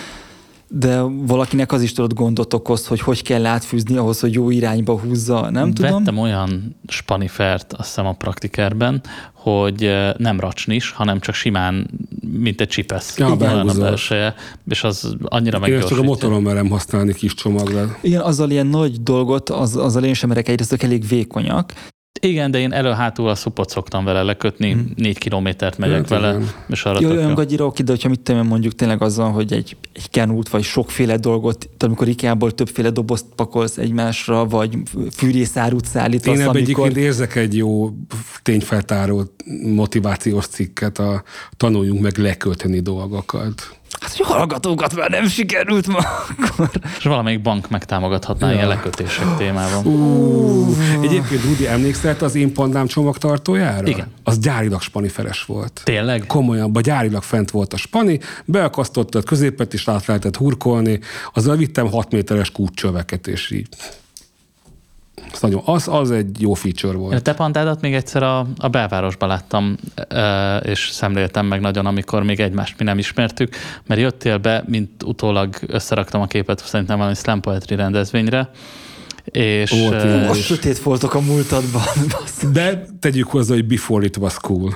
[0.72, 4.98] de valakinek az is tudod gondot okoz, hogy hogy kell átfűzni ahhoz, hogy jó irányba
[4.98, 5.92] húzza, nem tudom.
[5.92, 9.00] Vettem olyan spanifert, azt hiszem a praktikerben,
[9.32, 11.90] hogy nem racsnis, hanem csak simán,
[12.32, 13.18] mint egy csipesz.
[13.18, 14.34] Ja, olyan a belseje,
[14.68, 15.96] és az annyira meggyorsítja.
[15.96, 17.96] Én csak a motoron merem használni kis csomagra.
[18.00, 21.72] Igen, azzal ilyen nagy dolgot, az, azzal én sem merek egyrészt, elég vékonyak,
[22.20, 24.92] igen, de én elő-hátul a szupot szoktam vele lekötni, hmm.
[24.96, 26.48] négy kilométert megyek hát, vele, igen.
[26.68, 29.76] és arra jó, olyan gagyira oké, de hogyha mit tudom, mondjuk tényleg azzal, hogy egy,
[29.92, 34.76] egy kenút, vagy sokféle dolgot, tehát amikor Ikeából többféle dobozt pakolsz egymásra, vagy
[35.12, 36.56] fűrészárút szállítasz, Én amikor...
[36.56, 37.90] egyébként érzek egy jó
[38.42, 39.22] tényfeltáró
[39.62, 41.22] motivációs cikket, a
[41.56, 43.79] tanuljunk meg lekölteni dolgokat.
[44.00, 46.70] Hát, hogy hallgatókat már nem sikerült ma akkor.
[46.98, 48.54] És valamelyik bank megtámogathatná ja.
[48.54, 49.86] ilyen lekötések témában.
[49.86, 50.76] Uh.
[51.02, 53.86] Egyébként Rudi, emlékszel az én pandám csomagtartójára?
[53.86, 54.06] Igen.
[54.24, 55.80] Az gyárilag spaniferes volt.
[55.84, 56.24] Tényleg?
[56.26, 61.00] Komolyan, gyárilag fent volt a spani, beakasztottad, középet is át lehetett hurkolni,
[61.34, 63.68] azzal vittem 6 méteres kútcsöveket, és így
[65.32, 67.14] az, nagyon, az, az egy jó feature volt.
[67.14, 69.76] A te pandádat még egyszer a, a belvárosban láttam,
[70.62, 73.56] és szemléltem meg nagyon, amikor még egymást mi nem ismertük,
[73.86, 78.50] mert jöttél be, mint utólag összeraktam a képet, szerintem valami slam poetry rendezvényre,
[79.24, 79.70] és...
[79.70, 81.82] Volt, uh, most sötét voltak a múltadban.
[82.52, 84.74] De tegyük hozzá, hogy before it was cool.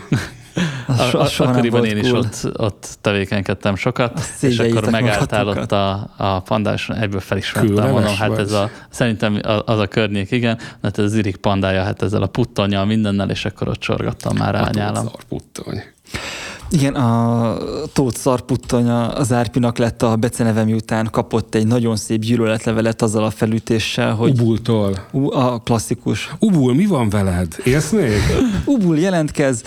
[0.87, 6.41] A, a, akkoriban én is ott, ott tevékenykedtem sokat, és akkor megálltál ott a, a
[6.41, 11.15] pandás, egyből felismertem, mondom, hát ez a, szerintem az a környék, igen, hát ez az
[11.15, 15.09] irik pandája, hát ezzel a puttonya mindennel, és akkor ott csorgattam már rá a nyálam.
[15.29, 15.83] puttony.
[16.75, 17.57] Igen, a
[17.93, 23.31] Tóth Szarputtonya az Árpinak lett a beceneve miután kapott egy nagyon szép gyűlöletlevelet azzal a
[23.31, 24.31] felütéssel, hogy...
[24.31, 25.07] Ubultól.
[25.31, 26.35] A klasszikus.
[26.39, 27.57] Ubul, mi van veled?
[27.65, 28.21] Élsz még?
[28.75, 29.63] Ubul jelentkez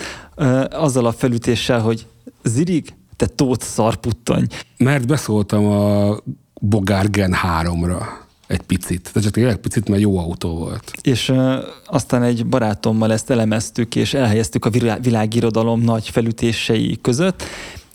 [0.70, 2.06] azzal a felütéssel, hogy
[2.42, 4.46] Zirig, te Tóth Szarputtony.
[4.76, 6.16] Mert beszóltam a
[6.60, 8.02] Bogárgen 3-ra
[8.48, 9.10] egy picit.
[9.14, 10.92] De csak tényleg picit, mert jó autó volt.
[11.02, 11.54] És uh,
[11.86, 14.70] aztán egy barátommal ezt elemeztük, és elhelyeztük a
[15.00, 17.42] világirodalom nagy felütései között,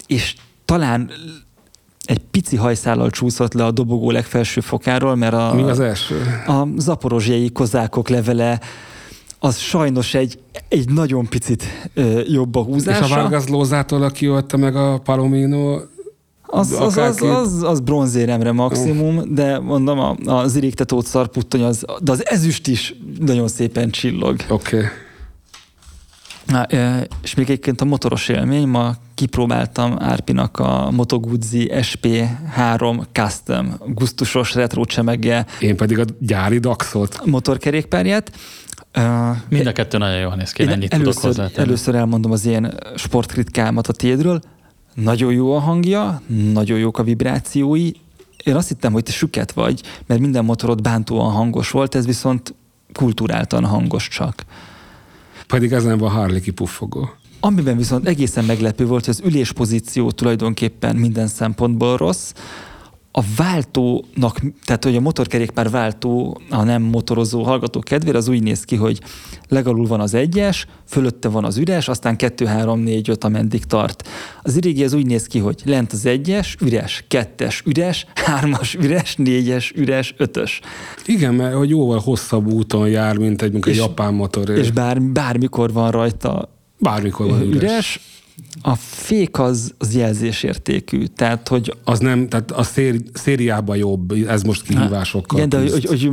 [0.07, 0.35] és
[0.65, 1.11] talán
[2.05, 6.15] egy pici hajszállal csúszott le a dobogó legfelső fokáról, mert a, Mi az első?
[6.47, 8.59] a zaporozsiai kozákok levele
[9.39, 13.05] az sajnos egy, egy nagyon picit ö, jobb a húzása.
[13.05, 15.79] És a Vargas Lózától, aki ott meg a Palomino
[16.53, 19.23] az, az, az, az, az bronzéremre maximum, uh.
[19.23, 24.35] de mondom, a, az irigtetót szarputtony, az, de az ezüst is nagyon szépen csillog.
[24.49, 24.77] Oké.
[24.77, 24.89] Okay.
[26.45, 26.63] Na,
[27.23, 34.53] és még egyébként a motoros élmény, ma kipróbáltam Árpinak a Moto Guzzi SP3 Custom gusztusos
[34.53, 35.45] retro csemege.
[35.59, 37.25] Én pedig a gyári Daxot.
[37.25, 38.31] Motorkerékpárját.
[39.49, 43.87] Mind a kettő nagyon jól néz ki, ennyit először, tudok Először elmondom az én sportkritkámat
[43.87, 44.41] a tiédről.
[44.93, 46.21] Nagyon jó a hangja,
[46.53, 47.91] nagyon jók a vibrációi.
[48.43, 52.53] Én azt hittem, hogy te süket vagy, mert minden motorod bántóan hangos volt, ez viszont
[52.93, 54.45] kulturáltan hangos csak.
[55.47, 57.09] Pedig ez nem van Harley kipuffogó.
[57.39, 62.33] Amiben viszont egészen meglepő volt, hogy az üléspozíció tulajdonképpen minden szempontból rossz,
[63.15, 68.63] a váltónak, tehát hogy a motorkerékpár váltó a nem motorozó hallgató kedvére, az úgy néz
[68.63, 68.99] ki, hogy
[69.47, 74.07] legalul van az egyes, fölötte van az üres, aztán 2, 3, 4, 5, ameddig tart.
[74.41, 79.15] Az irigi az úgy néz ki, hogy lent az egyes, üres, kettes, üres, hármas, üres,
[79.15, 80.59] négyes, üres, ötös.
[81.05, 84.49] Igen, mert hogy jóval hosszabb úton jár, mint egy, mint egy japán motor.
[84.49, 86.49] És bár, bármikor van rajta
[86.79, 87.55] Bármikor van üres.
[87.55, 87.99] üres
[88.61, 91.75] a fék az, az jelzésértékű, tehát hogy...
[91.83, 95.37] Az nem, tehát a széri, szériában jobb, ez most kihívásokkal.
[95.37, 96.11] Igen, de hogy, hogy, hogy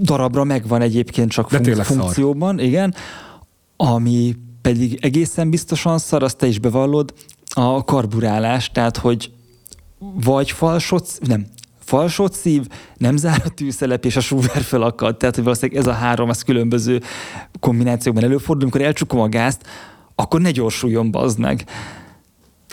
[0.00, 2.66] darabra megvan egyébként csak de fun- funkcióban, szar.
[2.66, 2.94] igen,
[3.76, 7.14] ami pedig egészen biztosan szar, azt te is bevallod,
[7.48, 9.30] a karburálás, tehát hogy
[9.98, 11.46] vagy falsot, nem,
[11.78, 12.66] falsot szív,
[12.96, 15.16] nem zár a tűszelep, és a súver felakad.
[15.16, 17.00] Tehát, hogy valószínűleg ez a három, ez különböző
[17.60, 19.62] kombinációkban előfordul, amikor elcsukom a gázt,
[20.16, 21.64] akkor ne gyorsuljon, bazd meg.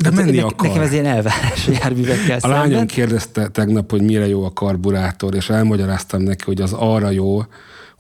[0.01, 0.67] De hát menni ne, akar.
[0.67, 5.35] Nekem ez ilyen elvárás a járművekkel A lányom kérdezte tegnap, hogy mire jó a karburátor,
[5.35, 7.43] és elmagyaráztam neki, hogy az arra jó,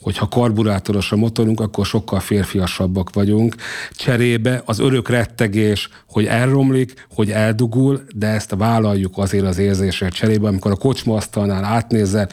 [0.01, 3.55] hogy ha karburátoros a motorunk, akkor sokkal férfiasabbak vagyunk.
[3.91, 10.47] Cserébe az örök rettegés, hogy elromlik, hogy eldugul, de ezt vállaljuk azért az érzésért cserébe,
[10.47, 12.29] amikor a kocsmaasztalnál átnézel,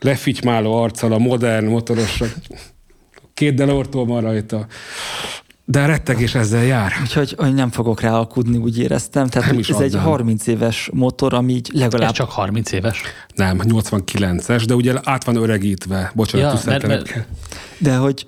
[0.00, 2.28] lefitymáló arccal a modern motorosok,
[3.34, 4.66] két delortól van rajta,
[5.72, 6.92] de a rettegés ezzel jár.
[7.02, 9.26] Úgyhogy hogy nem fogok rá alkudni, úgy éreztem.
[9.26, 9.82] Tehát nem ez adnám.
[9.82, 12.08] egy 30 éves motor, ami így legalább...
[12.08, 13.02] Ez csak 30 éves?
[13.34, 16.12] Nem, 89-es, de ugye át van öregítve.
[16.14, 17.26] Bocsánat, ja, mert, mert...
[17.82, 18.24] De hogy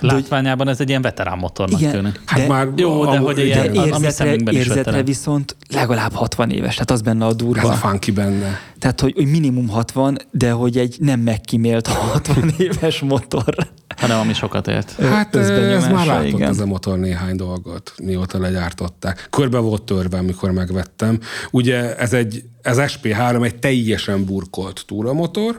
[0.00, 2.20] látványában ez egy ilyen veterán motornak igen, tűnik.
[2.24, 6.90] Hát de, már jó, de hogy ilyen, de érzetre, érzetre viszont legalább 60 éves, tehát
[6.90, 7.60] az benne a durva.
[7.60, 8.60] Ez a funky benne.
[8.78, 13.54] Tehát, hogy, hogy minimum 60, de hogy egy nem megkímélt 60 éves motor.
[13.96, 14.92] Hanem ami sokat ért.
[14.92, 16.48] Hát ez már látott igen.
[16.48, 19.26] ez a motor néhány dolgot, mióta legyártották.
[19.30, 21.18] Körbe volt törve, amikor megvettem.
[21.50, 25.58] Ugye ez egy, ez SP3 egy teljesen burkolt túramotor,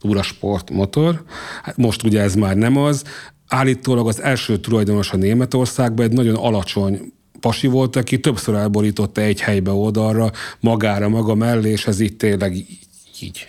[0.00, 1.22] túrasport motor.
[1.62, 3.04] Hát most ugye ez már nem az.
[3.48, 9.40] Állítólag az első tulajdonos a Németországban egy nagyon alacsony pasi volt, aki többször elborította egy
[9.40, 10.30] helybe oldalra,
[10.60, 12.54] magára, maga mellé, és ez így tényleg
[13.20, 13.46] így.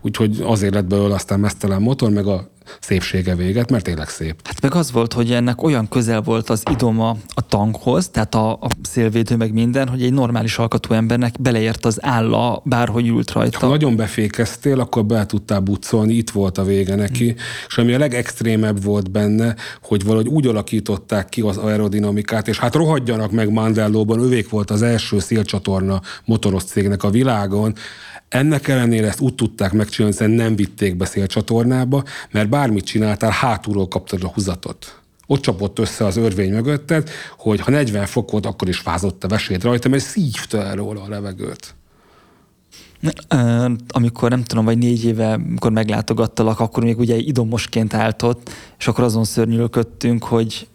[0.00, 2.50] Úgyhogy azért lett belőle aztán mesztelen motor, meg a
[2.80, 4.40] szépsége véget, mert tényleg szép.
[4.44, 8.52] Hát meg az volt, hogy ennek olyan közel volt az idoma a tankhoz, tehát a,
[8.52, 13.58] a szélvédő meg minden, hogy egy normális alkatú embernek beleért az álla, bárhogy ült rajta.
[13.58, 17.36] Ha nagyon befékeztél, akkor be tudtál bucolni, itt volt a vége neki, hmm.
[17.68, 22.74] és ami a legextrémebb volt benne, hogy valahogy úgy alakították ki az aerodinamikát, és hát
[22.74, 27.74] rohadjanak meg Mandellóban, övék volt az első szélcsatorna motoros cégnek a világon,
[28.28, 33.88] ennek ellenére ezt úgy tudták megcsinálni, hogy nem vitték be szélcsatornába, mert bármit csináltál, hátulról
[33.88, 35.00] kaptad a húzatot.
[35.26, 39.28] Ott csapott össze az örvény mögötted, hogy ha 40 fok volt, akkor is fázott a
[39.28, 41.74] vesét rajta, mert szívta el róla a levegőt.
[43.88, 48.88] Amikor nem tudom, vagy négy éve, amikor meglátogattalak, akkor még ugye idomosként állt ott, és
[48.88, 50.68] akkor azon szörnyűködtünk, hogy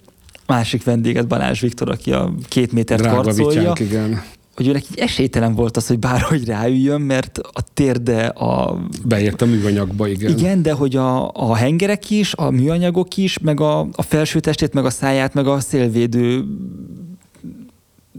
[0.48, 4.24] másik vendéget Balázs Viktor, aki a két métert Drága karcolja, vityánk, igen
[4.56, 8.80] hogy őnek így esélytelen volt az, hogy bárhogy ráüljön, mert a térde a...
[9.06, 10.38] Beért a műanyagba, igen.
[10.38, 14.74] Igen, de hogy a, a hengerek is, a műanyagok is, meg a, a felső testét,
[14.74, 16.46] meg a száját, meg a szélvédő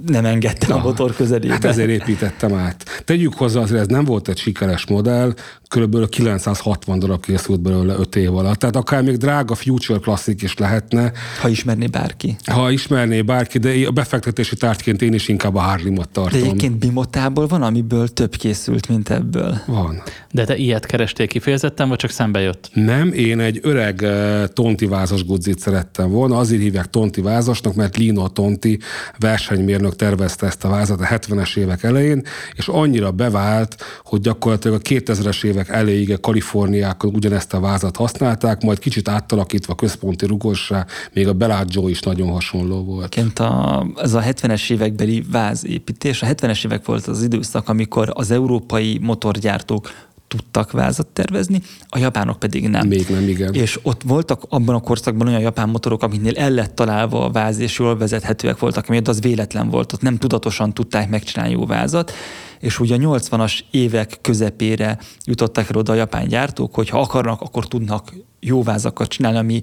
[0.07, 1.53] nem engedte ja, a motor közelébe.
[1.53, 3.03] Hát ezért építettem át.
[3.05, 5.35] Tegyük hozzá, azért ez nem volt egy sikeres modell,
[5.69, 6.09] kb.
[6.09, 8.59] 960 darab készült belőle 5 év alatt.
[8.59, 11.13] Tehát akár még drága Future Classic is lehetne.
[11.41, 12.37] Ha ismerné bárki.
[12.45, 16.41] Ha ismerné bárki, de a befektetési tárgyként én is inkább a Harlimot tartom.
[16.41, 19.61] De egyébként Bimotából van, amiből több készült, mint ebből.
[19.67, 20.03] Van.
[20.31, 22.71] De te ilyet kerestél kifejezetten, vagy csak szembe jött?
[22.73, 26.37] Nem, én egy öreg uh, Tonti vázas gudzit szerettem volna.
[26.37, 28.79] Azért hívják Tonti vázasnak, mert Lino Tonti
[29.19, 32.23] versenymérnök tervezte ezt a vázat a 70-es évek elején,
[32.55, 38.79] és annyira bevált, hogy gyakorlatilag a 2000-es évek elejéig Kaliforniákon ugyanezt a vázat használták, majd
[38.79, 43.09] kicsit átalakítva központi rugossá, még a Bellagio is nagyon hasonló volt.
[43.09, 48.31] Kent a, ez a 70-es évekbeli vázépítés, a 70-es évek volt az időszak, amikor az
[48.31, 49.91] európai motorgyártók
[50.37, 52.87] tudtak vázat tervezni, a japánok pedig nem.
[52.87, 53.55] Még nem, igen.
[53.55, 57.59] És ott voltak abban a korszakban olyan japán motorok, amiknél el lett találva a váz,
[57.59, 62.13] és jól vezethetőek voltak, amiért az véletlen volt, ott nem tudatosan tudták megcsinálni jó vázat,
[62.61, 67.41] és ugye a 80-as évek közepére jutottak el oda a japán gyártók, hogy ha akarnak,
[67.41, 69.63] akkor tudnak jó vázakat csinálni, ami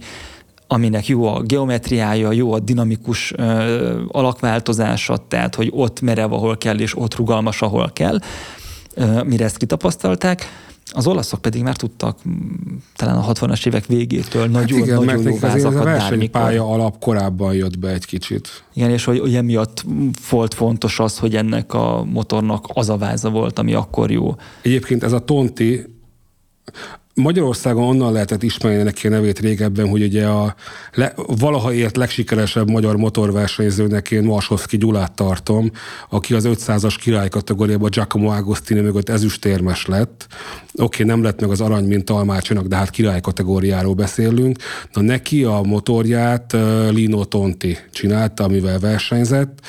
[0.68, 6.80] aminek jó a geometriája, jó a dinamikus ö, alakváltozása, tehát hogy ott merev, ahol kell,
[6.80, 8.20] és ott rugalmas, ahol kell,
[9.26, 10.46] mire ezt kitapasztalták.
[10.94, 12.20] Az olaszok pedig már tudtak
[12.96, 17.54] talán a 60-as évek végétől hát nagyon, igen, nagyon jó vázakat a versenypálya alap korábban
[17.54, 18.64] jött be egy kicsit.
[18.74, 19.86] Igen, és hogy, hogy emiatt
[20.30, 24.36] volt fontos az, hogy ennek a motornak az a váza volt, ami akkor jó.
[24.62, 25.86] Egyébként ez a Tonti
[27.22, 30.56] Magyarországon onnan lehetett ismerni neki a nevét régebben, hogy ugye a
[30.94, 35.72] le, valaha ért legsikeresebb magyar motorversenyzőnek én Marsovszki Gyulát tartom,
[36.10, 40.28] aki az 500-as király kategóriában Giacomo Agostini mögött ezüstérmes lett.
[40.74, 44.58] Oké, okay, nem lett meg az arany, mint Talmácsonak, de hát király kategóriáról beszélünk.
[44.94, 46.56] Na neki a motorját
[46.90, 49.60] Lino Tonti csinálta, amivel versenyzett,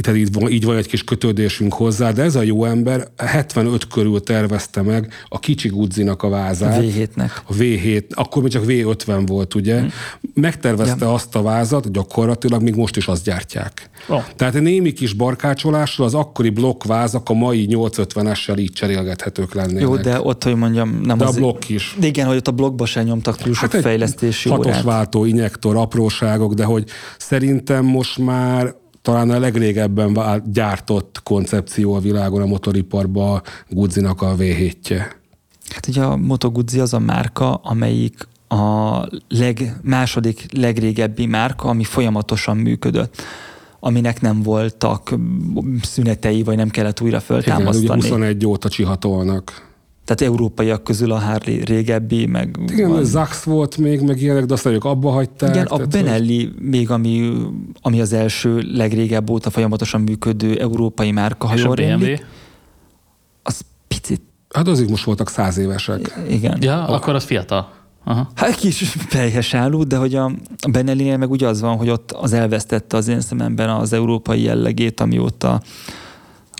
[0.00, 3.86] tehát így van, így van egy kis kötődésünk hozzá, de ez a jó ember 75
[3.86, 6.78] körül tervezte meg a kicsi Gudzinak a vázát.
[6.78, 7.30] A V7-nek.
[7.46, 9.78] A V7, akkor még csak V50 volt, ugye?
[9.78, 9.90] Hmm.
[10.34, 11.12] Megtervezte ja.
[11.12, 13.90] azt a vázat, gyakorlatilag még most is azt gyártják.
[14.08, 14.22] Oh.
[14.36, 19.82] Tehát egy némi kis barkácsolással az akkori blokkvázak a mai 850-essel így cserélgethetők lennének.
[19.82, 21.36] Jó, de ott, hogy mondjam, nem de az...
[21.36, 21.96] a blokk is.
[21.98, 24.82] De igen, hogy ott a blokkba sem nyomtak túl sok hát fejlesztési hatos órát.
[24.82, 26.84] váltó, injektor, apróságok, de hogy
[27.18, 34.36] szerintem most már talán a legrégebben gyártott koncepció a világon a motoriparban a Gudzinak a
[34.36, 34.88] v 7
[35.70, 38.98] Hát ugye a Moto Guzzi az a márka, amelyik a
[39.28, 43.22] leg, második legrégebbi márka, ami folyamatosan működött
[43.80, 45.14] aminek nem voltak
[45.82, 47.84] szünetei, vagy nem kellett újra föltámasztani.
[47.84, 49.69] Igen, ugye 21 óta csihatolnak.
[50.10, 52.58] Tehát európaiak közül a Harley régebbi, meg...
[52.66, 53.04] Igen, van...
[53.04, 55.54] Zax volt még, meg ilyenek, de aztán ők abba hagyták.
[55.54, 56.62] Igen, a Benelli hogy...
[56.62, 57.32] még, ami,
[57.80, 62.14] ami az első legrégebb óta folyamatosan működő európai márka, ha jól BMW?
[63.42, 64.22] Az picit...
[64.48, 66.18] Hát azok most voltak száz évesek.
[66.28, 66.58] Igen.
[66.60, 66.94] Ja, a...
[66.94, 67.72] akkor az fiatal.
[68.04, 68.28] Aha.
[68.34, 70.30] Hát kis teljes álló, de hogy a
[70.70, 75.00] Benellinél meg úgy az van, hogy ott az elvesztette az én szememben az európai jellegét,
[75.00, 75.60] amióta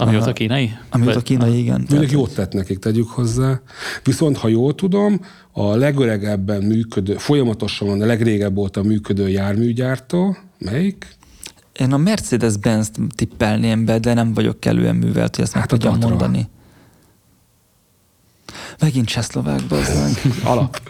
[0.01, 0.77] Amióta kínai?
[0.91, 1.87] Amióta kínai, igen.
[1.89, 3.61] Mondjuk jót tett nekik, tegyük hozzá.
[4.03, 5.21] Viszont, ha jól tudom,
[5.53, 11.07] a legöregebben működő, folyamatosan van a legrégebb a működő járműgyártó, melyik?
[11.73, 15.99] Én a Mercedes-Benz tippelném be, de nem vagyok kellően művelt, hogy ezt hát meg tudjam
[15.99, 16.49] mondani.
[18.79, 19.61] Megint csehszlovák,
[20.45, 20.81] Alap.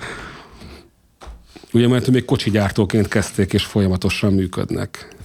[1.72, 5.16] Ugye, mert még kocsigyártóként kezdték, és folyamatosan működnek.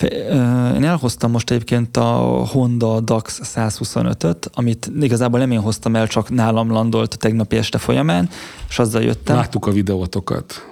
[0.76, 6.30] Én elhoztam most egyébként a Honda DAX 125-öt, amit igazából nem én hoztam el, csak
[6.30, 8.30] nálam landolt a tegnapi este folyamán,
[8.70, 9.36] és azzal jöttem.
[9.36, 10.66] Láttuk a videótokat.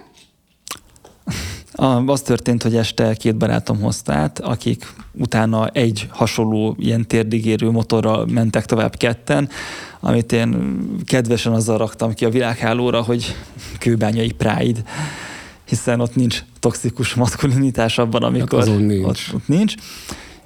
[2.06, 8.26] Az történt, hogy este két barátom hozta át, akik utána egy hasonló ilyen térdigérő motorral
[8.26, 9.50] mentek tovább ketten,
[10.00, 13.36] amit én kedvesen azzal raktam ki a világhálóra, hogy
[13.80, 14.84] kőbányai Pride
[15.66, 19.06] hiszen ott nincs toxikus maszkulinitás abban, amikor hát nincs.
[19.06, 19.76] Ott, ott nincs.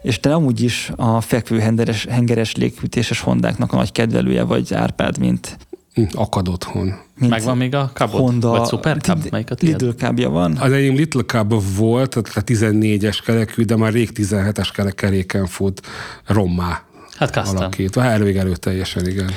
[0.02, 5.18] És te amúgy is a fekvő hengeres, hengeres légütéses hondáknak a nagy kedvelője vagy Árpád,
[5.18, 5.58] mint
[5.94, 6.94] hm, akad otthon.
[7.16, 8.20] Mint Megvan még a Cubot?
[8.20, 9.28] Honda, vagy Super Cub?
[9.30, 10.58] Melyik a Lidl Cubja van.
[10.58, 15.82] Az enyém Little Cub volt, a 14-es kerekű, de már rég 17-es keréken fut
[16.26, 16.82] rommá.
[17.16, 17.58] Hát custom.
[17.58, 18.02] Alakítva.
[18.02, 19.30] Hát elvég előtt teljesen, igen.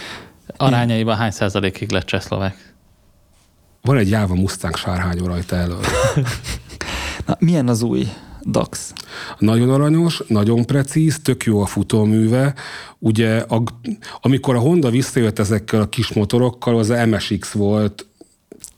[0.57, 2.70] Arányaiban hány százalékig lett csehszlovák?
[3.83, 5.81] Van egy Java Mustang sárhányó rajta elől.
[7.27, 8.09] Na, milyen az új
[8.45, 8.93] DAX?
[9.39, 12.55] Nagyon aranyos, nagyon precíz, tök jó a futóműve.
[12.99, 13.63] Ugye, a,
[14.21, 18.07] amikor a Honda visszajött ezekkel a kis motorokkal, az a MSX volt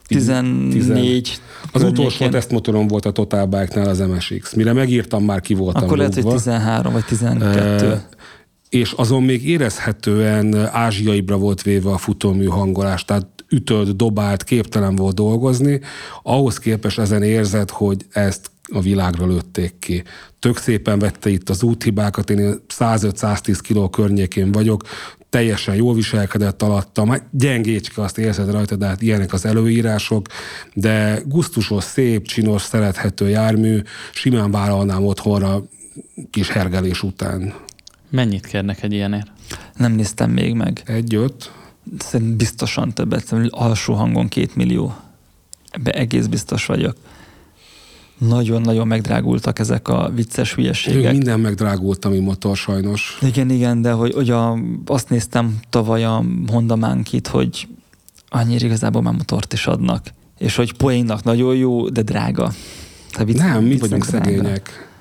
[0.07, 1.41] 14
[1.73, 4.55] Az utolsó tesztmotorom volt a Total Bike-nál az MSX.
[4.55, 7.87] Mire megírtam, már ki voltam Akkor lehet, hogy 13 vagy 12.
[7.87, 8.09] E,
[8.73, 15.15] és azon még érezhetően ázsiaibra volt véve a futómű hangolás, tehát ütölt, dobált, képtelen volt
[15.15, 15.81] dolgozni,
[16.23, 20.03] ahhoz képest ezen érzed, hogy ezt a világra lőtték ki.
[20.39, 24.83] Tök szépen vette itt az úthibákat, én 105-110 kiló környékén vagyok,
[25.29, 30.27] teljesen jól viselkedett alattam, hát gyengécske, azt érzed rajta, de hát ilyenek az előírások,
[30.75, 33.81] de gusztusos, szép, csinos, szerethető jármű,
[34.13, 35.63] simán vállalnám otthonra
[36.31, 37.55] kis hergelés után.
[38.13, 39.27] Mennyit kérnek egy ilyenért?
[39.77, 40.83] Nem néztem még meg.
[40.87, 41.53] Egy-öt.
[41.99, 44.95] Szerintem biztosan többet, szerintem alsó hangon két millió.
[45.71, 46.97] Ebbe egész biztos vagyok.
[48.19, 51.13] Nagyon-nagyon megdrágultak ezek a vicces hülyeségek.
[51.13, 53.19] Minden megdrágult, ami motor sajnos.
[53.23, 57.69] Igen, igen, de hogy, hogy a, azt néztem tavaly a Honda Mankit, hogy
[58.29, 60.07] annyira igazából már motort is adnak.
[60.39, 62.53] És hogy poénnak nagyon jó, de drága.
[63.25, 64.25] vicc, Nem, mi vagyunk drága.
[64.25, 64.92] szegények.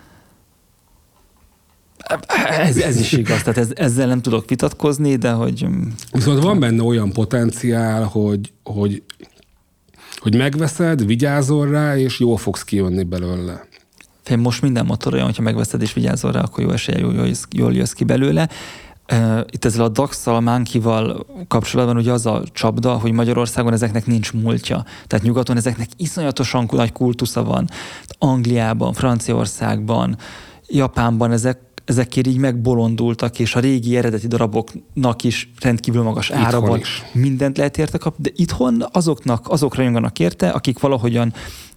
[2.60, 5.66] Ez, ez is igaz, tehát ez, ezzel nem tudok vitatkozni, de hogy...
[5.68, 5.82] Mm,
[6.12, 9.04] Viszont van benne olyan potenciál, hogy, hogy,
[10.18, 13.68] hogy megveszed, vigyázol rá, és jól fogsz kijönni belőle.
[14.30, 17.28] Én most minden motor olyan, hogyha megveszed és vigyázol rá, akkor jó esélye jól, jól,
[17.50, 18.50] jól jössz ki belőle.
[19.50, 24.86] Itt ezzel a DAX-szal, Mánkival kapcsolatban ugye az a csapda, hogy Magyarországon ezeknek nincs múltja.
[25.08, 27.70] Tehát nyugaton ezeknek iszonyatosan nagy kultusza van.
[28.18, 30.18] Angliában, Franciaországban,
[30.68, 31.60] Japánban ezek
[31.92, 36.82] ezekért így megbolondultak, és a régi eredeti daraboknak is rendkívül magas itthon ára van.
[37.14, 41.34] Mindent lehet érte kapni, de itthon azoknak, azok rajonganak érte, akik valahogyan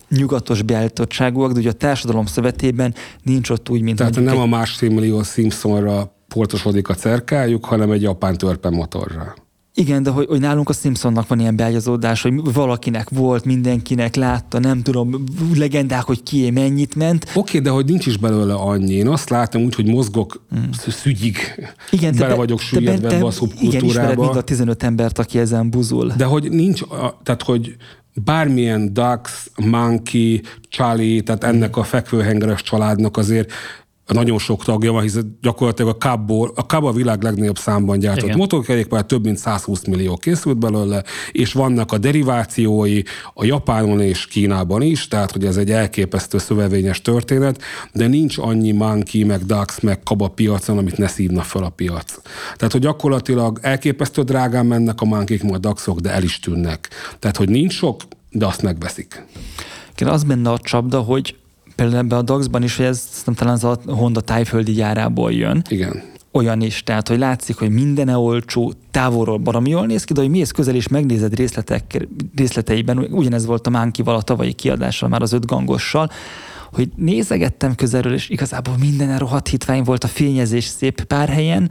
[0.08, 4.38] nyugatos beállítottságúak, de ugye a társadalom szövetében nincs ott úgy, mint Tehát nem egy...
[4.38, 9.34] a másfél millió Simpsonra portosodik a cerkájuk, hanem egy japán törpe motorra.
[9.76, 14.58] Igen, de hogy, hogy nálunk a Simpsonnak van ilyen beágyazódás, hogy valakinek volt, mindenkinek látta,
[14.58, 17.24] nem tudom, legendák, hogy kié mennyit ment.
[17.24, 18.92] Oké, okay, de hogy nincs is belőle annyi.
[18.92, 20.70] Én azt látom úgy, hogy mozgok hmm.
[20.88, 21.36] szügyig.
[21.90, 23.76] Igen, bele vagyok süllyedve ebbe a szubkultúrába.
[23.76, 26.12] Igen, ismered mind a 15 embert, aki ezen buzul.
[26.16, 26.82] De hogy nincs,
[27.22, 27.76] tehát hogy
[28.24, 33.52] bármilyen Dax, Monkey, Charlie, tehát ennek a fekvőhengeres családnak azért
[34.12, 38.24] nagyon sok tagja van, hiszen gyakorlatilag a Cabo, a Cabo a világ legnagyobb számban gyártott
[38.24, 38.36] Igen.
[38.36, 43.02] motorkerékpár, több mint 120 millió készült belőle, és vannak a derivációi
[43.34, 48.72] a Japánon és Kínában is, tehát hogy ez egy elképesztő szövevényes történet, de nincs annyi
[48.72, 52.20] Monkey, meg Dax, meg Kaba piacon, amit ne szívna fel a piac.
[52.56, 56.88] Tehát, hogy gyakorlatilag elképesztő drágán mennek a Monkey-k, a Daxok, de el is tűnnek.
[57.18, 58.00] Tehát, hogy nincs sok,
[58.30, 59.24] de azt megveszik.
[59.96, 61.36] Igen, az benne a csapda, hogy
[61.74, 65.62] például ebben a DAX-ban is, hogy ez nem talán az a Honda tájföldi gyárából jön.
[65.68, 66.02] Igen.
[66.32, 70.20] Olyan is, tehát hogy látszik, hogy minden -e olcsó, távolról baromi jól néz ki, de
[70.20, 72.06] hogy mész közel és megnézed részletek,
[72.36, 76.10] részleteiben, ugyanez volt a Mánkival a tavalyi kiadással, már az öt gangossal,
[76.72, 81.70] hogy nézegettem közelről, és igazából minden rohadt hitvány volt, a fényezés szép pár helyen,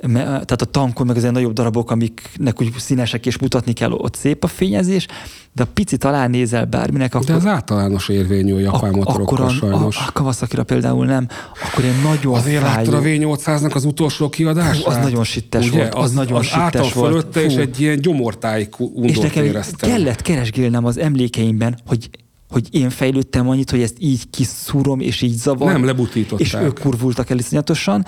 [0.00, 4.14] tehát a tankon, meg az ilyen nagyobb darabok, amiknek úgy színesek és mutatni kell, ott
[4.14, 5.06] szép a fényezés,
[5.52, 7.26] de a pici talán nézel bárminek, akkor...
[7.26, 9.96] De az általános érvényű a japán motorokkal a, sajnos.
[9.96, 11.28] A, a Kawasaki-ra például nem,
[11.66, 14.84] akkor én nagyon Azért láttad a V800-nak az utolsó kiadását?
[14.86, 17.10] Az nagyon sittes Ugye, volt, az, az nagyon az sittes volt.
[17.10, 18.68] fölötte, és egy ilyen gyomortáj
[19.02, 19.90] És nekem éreztem.
[19.90, 22.10] kellett keresgélnem az emlékeimben, hogy
[22.50, 25.72] hogy én fejlődtem annyit, hogy ezt így kiszúrom, és így zavar.
[25.72, 26.46] Nem, lebutították.
[26.46, 28.06] És ők kurvultak el iszonyatosan.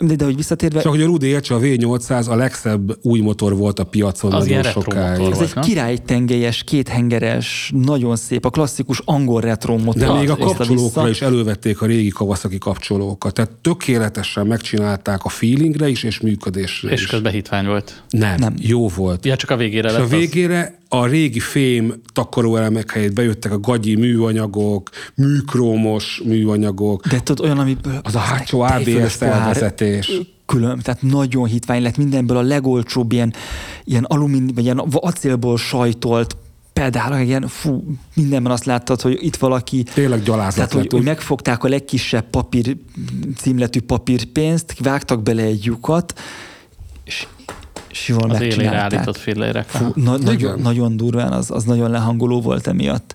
[0.00, 0.80] De, de hogy visszatérve...
[0.80, 4.46] Csak hogy a Rudi Ecsa a V800 a legszebb új motor volt a piacon az
[4.46, 5.30] nagyon sokáig.
[5.30, 10.00] Ez egy királytengelyes, kéthengeres, nagyon szép, a klasszikus angol retro motor.
[10.00, 13.34] De még a kapcsolókra is elővették a régi Kawasaki kapcsolókat.
[13.34, 17.06] Tehát tökéletesen megcsinálták a feelingre is, és működésre És is.
[17.06, 18.02] közben hitvány volt.
[18.10, 19.24] Nem, nem, jó volt.
[19.24, 23.58] Ja, csak a végére és lett a végére a régi fém takaróelemek helyett bejöttek a
[23.58, 27.06] gagyi műanyagok, műkrómos műanyagok.
[27.06, 28.00] De tudod, olyan, amiből...
[28.02, 33.34] Az a hátsó ABS elvezetés külön, tehát nagyon hitvány lett mindenből a legolcsóbb ilyen,
[33.84, 36.36] ilyen alumínium, vagy ilyen acélból sajtolt
[36.72, 37.84] pedál, ilyen, fú,
[38.14, 39.82] mindenben azt láttad, hogy itt valaki...
[39.82, 42.76] Tényleg gyalázat Tehát, hogy, hogy megfogták a legkisebb papír,
[43.36, 46.20] címletű papírpénzt, vágtak bele egy lyukat,
[47.04, 47.26] és
[48.06, 49.68] jól az élére állított fillérek.
[49.68, 53.14] Fú, na, nagyon, nagyon durván, az, az nagyon lehangoló volt emiatt.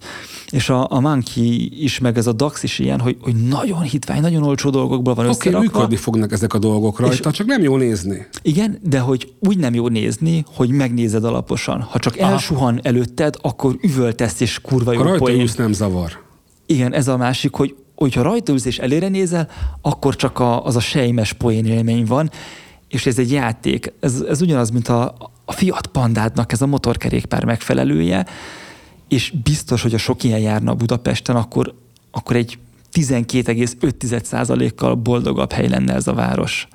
[0.50, 4.22] És a, a Monkey is, meg ez a DAX is ilyen, hogy, hogy nagyon hitvány,
[4.22, 5.68] nagyon olcsó dolgokból van okay, összerakva.
[5.68, 8.28] Oké, működni fognak ezek a dolgok rajta, és, csak nem jó nézni.
[8.42, 11.82] Igen, de hogy úgy nem jó nézni, hogy megnézed alaposan.
[11.82, 12.32] Ha csak Aha.
[12.32, 15.50] elsuhan előtted, akkor üvöltesz és kurva jó rajta poén.
[15.58, 16.12] nem zavar.
[16.66, 19.50] Igen, ez a másik, hogy hogyha rajta ülsz és elére nézel,
[19.82, 22.32] akkor csak a, az a sejmes poén élmény van,
[22.96, 23.94] és ez egy játék.
[24.00, 25.16] Ez, ez ugyanaz, mint a,
[25.46, 28.26] a Fiat Pandádnak ez a motorkerékpár megfelelője,
[29.08, 31.74] és biztos, hogy a sok ilyen járna Budapesten, akkor,
[32.12, 32.58] akkor egy
[32.94, 36.68] 12,5%-kal boldogabb hely lenne ez a város.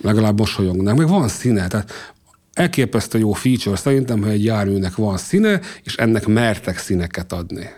[0.00, 0.96] Legalább mosolyognak.
[0.96, 2.14] Meg van színe, tehát
[2.52, 7.70] elképesztő jó feature szerintem, hogy egy járműnek van színe, és ennek mertek színeket adni.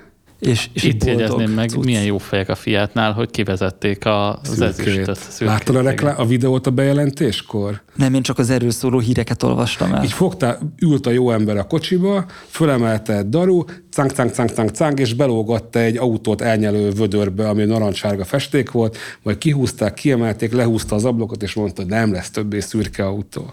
[0.43, 1.85] És, és Itt jegyezném meg, cucc.
[1.85, 5.19] milyen jó fejek a Fiatnál, hogy kivezették a, az ezüstöt.
[5.39, 7.83] Láttad a, reklá- a videót a bejelentéskor?
[7.95, 10.05] Nem, én csak az erről szóló híreket olvastam el.
[10.05, 14.69] Így fogta, ült a jó ember a kocsiba, fölemelte egy daru, cang, cang, cang, cang,
[14.69, 20.95] cang, és belógatta egy autót elnyelő vödörbe, ami narancsárga festék volt, majd kihúzták, kiemelték, lehúzta
[20.95, 23.53] az ablakot, és mondta, hogy nem lesz többé szürke autó.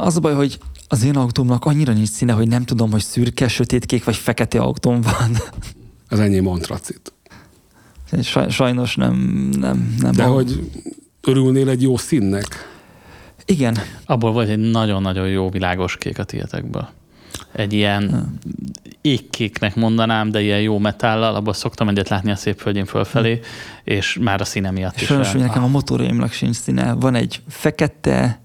[0.00, 0.58] Az a baj, hogy
[0.88, 5.00] az én autómnak annyira nincs színe, hogy nem tudom, hogy szürke, sötétkék vagy fekete autóm
[5.00, 5.36] van.
[6.12, 7.12] Az enyém antracit.
[8.48, 9.14] Sajnos nem,
[9.58, 10.12] nem, nem.
[10.12, 10.32] De a...
[10.32, 10.70] hogy
[11.20, 12.70] örülnél egy jó színnek?
[13.44, 13.78] Igen.
[14.06, 16.88] Abból volt egy nagyon-nagyon jó világos kék a tietekből.
[17.52, 18.32] Egy ilyen
[19.00, 23.42] égkéknek mondanám, de ilyen jó metállal, abból szoktam egyet látni a szép földjén fölfelé, hmm.
[23.84, 25.06] és már a színe miatt és is.
[25.06, 26.92] Sajnos, hogy nekem a motorjaimnak sincs színe.
[26.92, 28.40] Van egy fekete,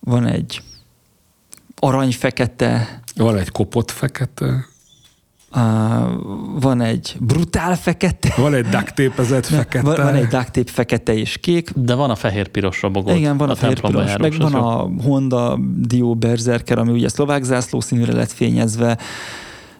[0.00, 0.62] van egy
[1.78, 3.00] aranyfekete.
[3.16, 4.66] Van egy kopott fekete.
[5.56, 5.60] Uh,
[6.60, 8.34] van egy brutál fekete.
[8.36, 9.84] Van egy ducktépezett fekete.
[9.84, 11.70] Van, van egy ducktape fekete és kék.
[11.74, 13.14] De van a fehér-piros robogó.
[13.14, 14.16] Igen, van a, a fehér-piros.
[14.16, 18.98] Meg van a Honda Dio Berserker, ami ugye szlovák zászló színűre lett fényezve.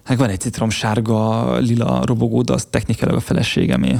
[0.08, 3.96] Meg van egy citromsárga, lila robogó, de az technikailag a feleségemé.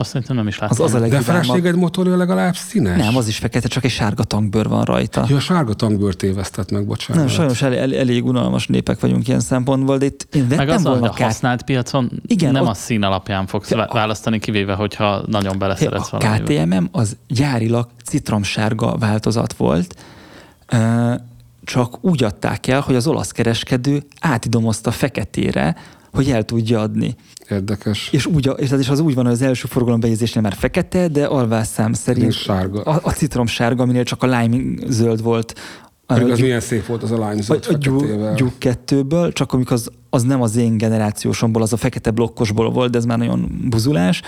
[0.00, 0.84] Azt szerintem nem is láttam.
[0.84, 3.04] Az, az a De a feleséged motorja legalább színes?
[3.04, 5.24] Nem, az is fekete, csak egy sárga tankbőr van rajta.
[5.28, 7.22] Ja, a sárga tankbőr tévesztett meg, bocsánat.
[7.24, 10.76] Nem, sajnos el, el, elég unalmas népek vagyunk ilyen szempontból, de itt én vettem meg
[10.76, 12.68] az, volna a használt piacon Igen, nem ott...
[12.68, 13.88] a szín alapján fogsz a...
[13.92, 16.64] választani, kivéve, hogyha nagyon beleszeretsz a valamivel.
[16.66, 19.94] KTM az gyárilag citromsárga változat volt,
[21.64, 25.76] csak úgy adták el, hogy az olasz kereskedő átidomozta feketére,
[26.12, 27.14] hogy el tudja adni.
[27.48, 28.08] Érdekes.
[28.12, 31.24] És, úgy, és az, is az úgy van, hogy az első forgalombejegyzésnél már fekete, de
[31.24, 32.82] alvásszám szerint Nincs sárga.
[32.82, 35.54] A, a citrom sárga, aminél csak a lime zöld volt.
[36.06, 37.72] Pedig az gyuk, milyen szép volt az a lime zöld a,
[38.30, 42.70] a gyuk kettőből, csak amikor az, az nem az én generációsomból, az a fekete blokkosból
[42.70, 44.22] volt, de ez már nagyon buzulás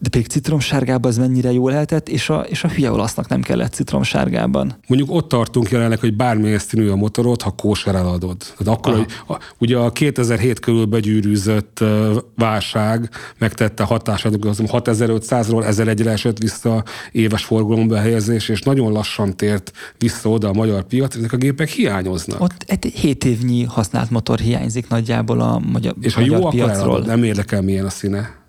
[0.00, 3.72] de pedig citromsárgában ez mennyire jól lehetett, és a, és a hülye olasznak nem kellett
[3.72, 4.74] citromsárgában.
[4.86, 8.36] Mondjuk ott tartunk jelenleg, hogy bármilyen színű a motorod, ha kóser eladod.
[8.36, 11.84] Tehát akkor, hogy a, ugye a 2007 körül begyűrűzött
[12.36, 19.72] válság megtette hatását, az 6500-ról 1001-re esett vissza éves forgalomba helyezés, és nagyon lassan tért
[19.98, 22.40] vissza oda a magyar piac, ezek a gépek hiányoznak.
[22.40, 26.74] Ott egy 7 évnyi használt motor hiányzik nagyjából a magyar, és ha magyar jó, piacról.
[26.74, 28.44] akkor eladod, nem érdekel milyen a színe.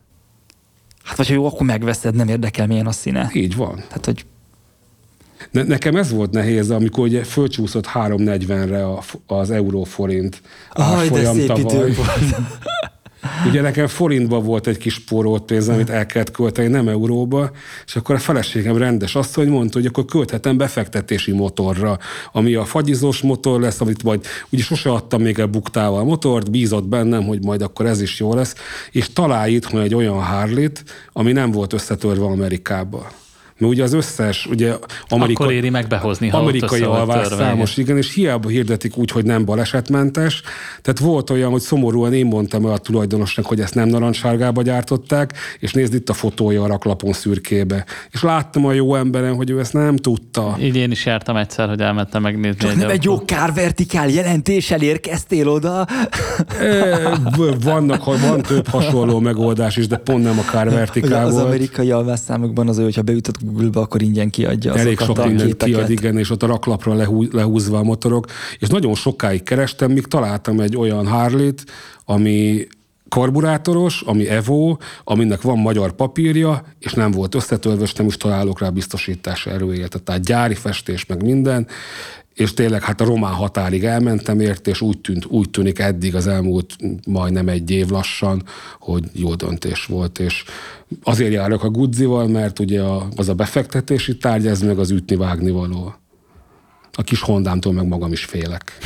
[1.08, 3.30] Hát vagy ha jó, akkor megveszed, nem érdekel milyen a színe.
[3.34, 3.76] Így van.
[3.88, 4.26] Tehát, hogy
[5.52, 8.86] ne, nekem ez volt nehéz, amikor ugye fölcsúszott 340-re
[9.28, 10.42] az euróforint
[10.72, 12.36] Aj, de szép idő volt.
[13.46, 17.52] Ugye nekem forintba volt egy kis spórolt pénz, amit el kellett költeni, nem euróba,
[17.86, 22.00] és akkor a feleségem rendes azt, hogy mondta, hogy akkor költhetem befektetési motorra,
[22.32, 26.52] ami a fagyizós motor lesz, amit majd ugye sose adtam még el buktával a motort,
[26.52, 28.56] bízott bennem, hogy majd akkor ez is jó lesz,
[28.92, 30.66] és találj itthon egy olyan harley
[31.12, 33.12] ami nem volt összetörve Amerikába.
[33.58, 34.74] Mert ugye az összes, ugye
[35.08, 39.26] Amerika, Akkor éri meg behozni, ha amerikai alvás számos, igen, és hiába hirdetik úgy, hogy
[39.26, 40.42] nem balesetmentes.
[40.82, 45.34] Tehát volt olyan, hogy szomorúan én mondtam el a tulajdonosnak, hogy ezt nem narancssárgába gyártották,
[45.60, 47.86] és nézd itt a fotója a raklapon szürkébe.
[48.12, 50.58] És láttam a jó emberen, hogy ő ezt nem tudta.
[50.60, 52.60] Így én is jártam egyszer, hogy elmentem megnézni.
[52.60, 55.88] Csak egy nem egy jó kárvertikál jelentéssel érkeztél oda?
[57.64, 62.78] Vannak, van több hasonló megoldás is, de pont nem a kárvertikál Az amerikai alvásszámokban az,
[62.78, 66.94] hogyha beütött Google-ba, akkor ingyen kiadja Elég sok mindent kiad, igen, és ott a raklapra
[66.94, 68.26] lehú, lehúzva a motorok,
[68.60, 71.64] és nagyon sokáig kerestem, míg találtam egy olyan Harley-t,
[72.06, 72.68] ami
[73.10, 78.60] karburátoros, ami Evo, aminek van magyar papírja, és nem volt összetölve, és nem is találok
[78.60, 80.02] rá biztosítás erőjét.
[80.04, 81.68] Tehát gyári festés, meg minden,
[82.38, 86.28] és tényleg hát a román határig elmentem ért, és úgy, tűnt, úgy tűnik eddig az
[86.28, 86.76] elmúlt
[87.08, 88.44] majdnem egy év lassan,
[88.80, 90.44] hogy jó döntés volt, és
[91.04, 92.82] azért járok a Gudzival, mert ugye
[93.16, 95.96] az a befektetési tárgy, ez meg az ütni-vágni való.
[96.92, 98.78] A kis Hondámtól meg magam is félek.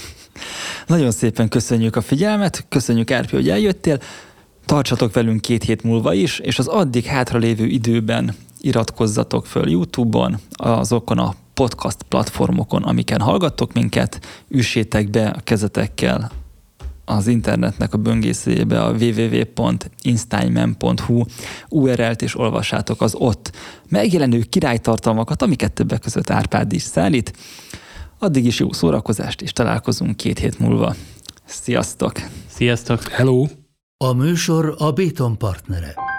[0.86, 4.00] Nagyon szépen köszönjük a figyelmet, köszönjük Árpi, hogy eljöttél,
[4.64, 11.18] tartsatok velünk két hét múlva is, és az addig hátralévő időben iratkozzatok föl YouTube-on, azokon
[11.18, 16.30] a podcast platformokon, amiken hallgattok minket, üssétek be a kezetekkel
[17.04, 21.24] az internetnek a böngészébe a www.installman.hu
[21.68, 23.52] URL-t és olvassátok az ott
[23.88, 27.36] megjelenő királytartalmakat, amiket többek között Árpád is szállít.
[28.18, 30.94] Addig is jó szórakozást, és találkozunk két hét múlva.
[31.44, 32.12] Sziasztok!
[32.46, 33.08] Sziasztok!
[33.08, 33.46] Hello!
[34.04, 36.09] A műsor a Béton partnere.